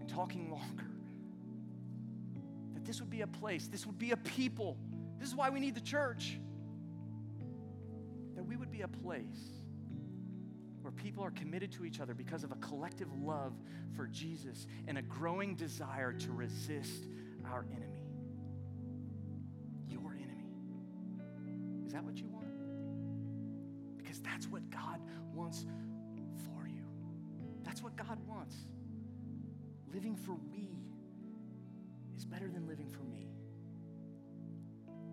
and 0.00 0.08
talking 0.08 0.50
longer. 0.50 0.86
That 2.74 2.84
this 2.84 3.00
would 3.00 3.10
be 3.10 3.22
a 3.22 3.26
place, 3.26 3.68
this 3.68 3.86
would 3.86 3.98
be 3.98 4.12
a 4.12 4.16
people. 4.16 4.76
This 5.18 5.28
is 5.28 5.34
why 5.34 5.50
we 5.50 5.60
need 5.60 5.74
the 5.74 5.80
church. 5.80 6.38
That 8.34 8.44
we 8.44 8.56
would 8.56 8.70
be 8.70 8.82
a 8.82 8.88
place 8.88 9.56
where 10.82 10.92
people 10.92 11.24
are 11.24 11.32
committed 11.32 11.72
to 11.72 11.84
each 11.84 11.98
other 12.00 12.14
because 12.14 12.44
of 12.44 12.52
a 12.52 12.56
collective 12.56 13.08
love 13.20 13.52
for 13.96 14.06
Jesus 14.06 14.68
and 14.86 14.96
a 14.98 15.02
growing 15.02 15.56
desire 15.56 16.12
to 16.12 16.30
resist 16.30 17.06
our 17.44 17.66
enemy. 17.74 17.95
Wants 25.46 25.64
for 26.44 26.66
you. 26.66 26.82
That's 27.62 27.80
what 27.80 27.94
God 27.94 28.18
wants. 28.26 28.56
Living 29.94 30.16
for 30.16 30.36
we 30.50 30.70
is 32.16 32.24
better 32.24 32.48
than 32.48 32.66
living 32.66 32.88
for 32.88 33.04
me. 33.04 33.28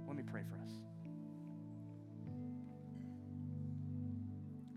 Let 0.08 0.18
me 0.18 0.24
pray 0.24 0.42
for 0.42 0.56
us. 0.56 0.72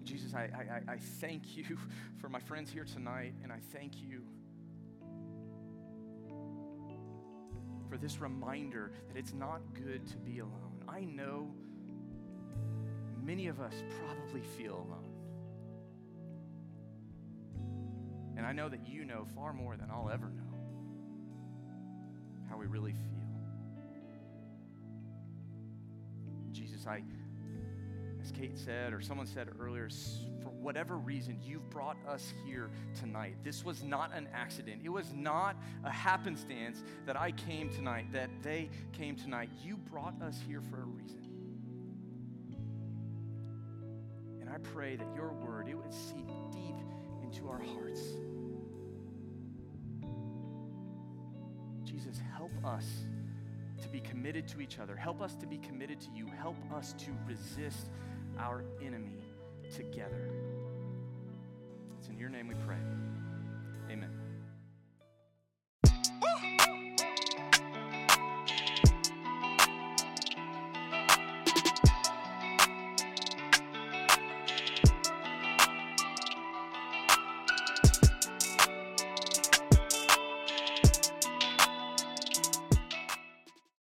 Jesus, 0.05 0.35
I, 0.35 0.51
I, 0.89 0.93
I 0.93 0.97
thank 1.21 1.57
you 1.57 1.79
for 2.21 2.29
my 2.29 2.41
friends 2.41 2.71
here 2.71 2.85
tonight, 2.85 3.33
and 3.43 3.51
I 3.51 3.59
thank 3.73 4.03
you 4.03 4.25
for 7.89 7.97
this 7.97 8.21
reminder 8.21 8.93
that 9.09 9.17
it's 9.17 9.33
not 9.33 9.63
good 9.73 10.07
to 10.09 10.19
be 10.19 10.41
alone. 10.41 10.85
I 10.87 11.01
know 11.01 11.49
many 13.25 13.47
of 13.47 13.59
us 13.59 13.73
probably 14.05 14.43
feel 14.59 14.75
alone. 14.75 15.06
I 18.47 18.53
know 18.53 18.69
that 18.69 18.87
you 18.87 19.05
know 19.05 19.27
far 19.35 19.53
more 19.53 19.77
than 19.77 19.91
I'll 19.91 20.09
ever 20.09 20.27
know 20.27 20.43
how 22.49 22.57
we 22.57 22.67
really 22.67 22.93
feel. 22.93 23.03
Jesus, 26.53 26.87
I, 26.87 27.03
as 28.23 28.31
Kate 28.31 28.57
said, 28.57 28.93
or 28.93 29.01
someone 29.01 29.27
said 29.27 29.49
earlier, 29.59 29.89
for 30.45 30.51
whatever 30.51 30.97
reason, 30.97 31.41
you've 31.43 31.69
brought 31.71 31.97
us 32.07 32.33
here 32.47 32.71
tonight. 33.01 33.35
This 33.43 33.65
was 33.65 33.83
not 33.83 34.15
an 34.15 34.29
accident. 34.33 34.83
It 34.85 34.91
was 34.91 35.13
not 35.13 35.57
a 35.83 35.91
happenstance 35.91 36.85
that 37.05 37.21
I 37.21 37.33
came 37.33 37.69
tonight, 37.69 38.13
that 38.13 38.31
they 38.43 38.71
came 38.93 39.17
tonight. 39.17 39.51
You 39.65 39.77
brought 39.77 40.23
us 40.23 40.39
here 40.47 40.61
for 40.71 40.77
a 40.77 40.87
reason. 40.87 41.23
And 44.41 44.49
I 44.49 44.59
pray 44.59 44.95
that 44.95 45.09
your 45.17 45.33
word, 45.33 45.67
it 45.69 45.75
would 45.75 45.93
seep 45.93 46.29
deep 46.53 46.77
into 47.25 47.49
our 47.49 47.59
hearts. 47.59 48.01
Jesus, 51.97 52.21
help 52.37 52.53
us 52.63 52.85
to 53.81 53.89
be 53.89 54.01
committed 54.01 54.47
to 54.49 54.61
each 54.61 54.79
other. 54.79 54.95
Help 54.95 55.23
us 55.23 55.35
to 55.37 55.47
be 55.47 55.57
committed 55.57 55.99
to 56.03 56.09
you. 56.15 56.27
Help 56.27 56.57
us 56.75 56.95
to 56.99 57.11
resist 57.27 57.89
our 58.39 58.65
enemy 58.85 59.25
together. 59.75 60.31
It's 61.99 62.09
in 62.09 62.19
your 62.19 62.29
name 62.29 62.49
we 62.49 62.55
pray. 62.67 62.77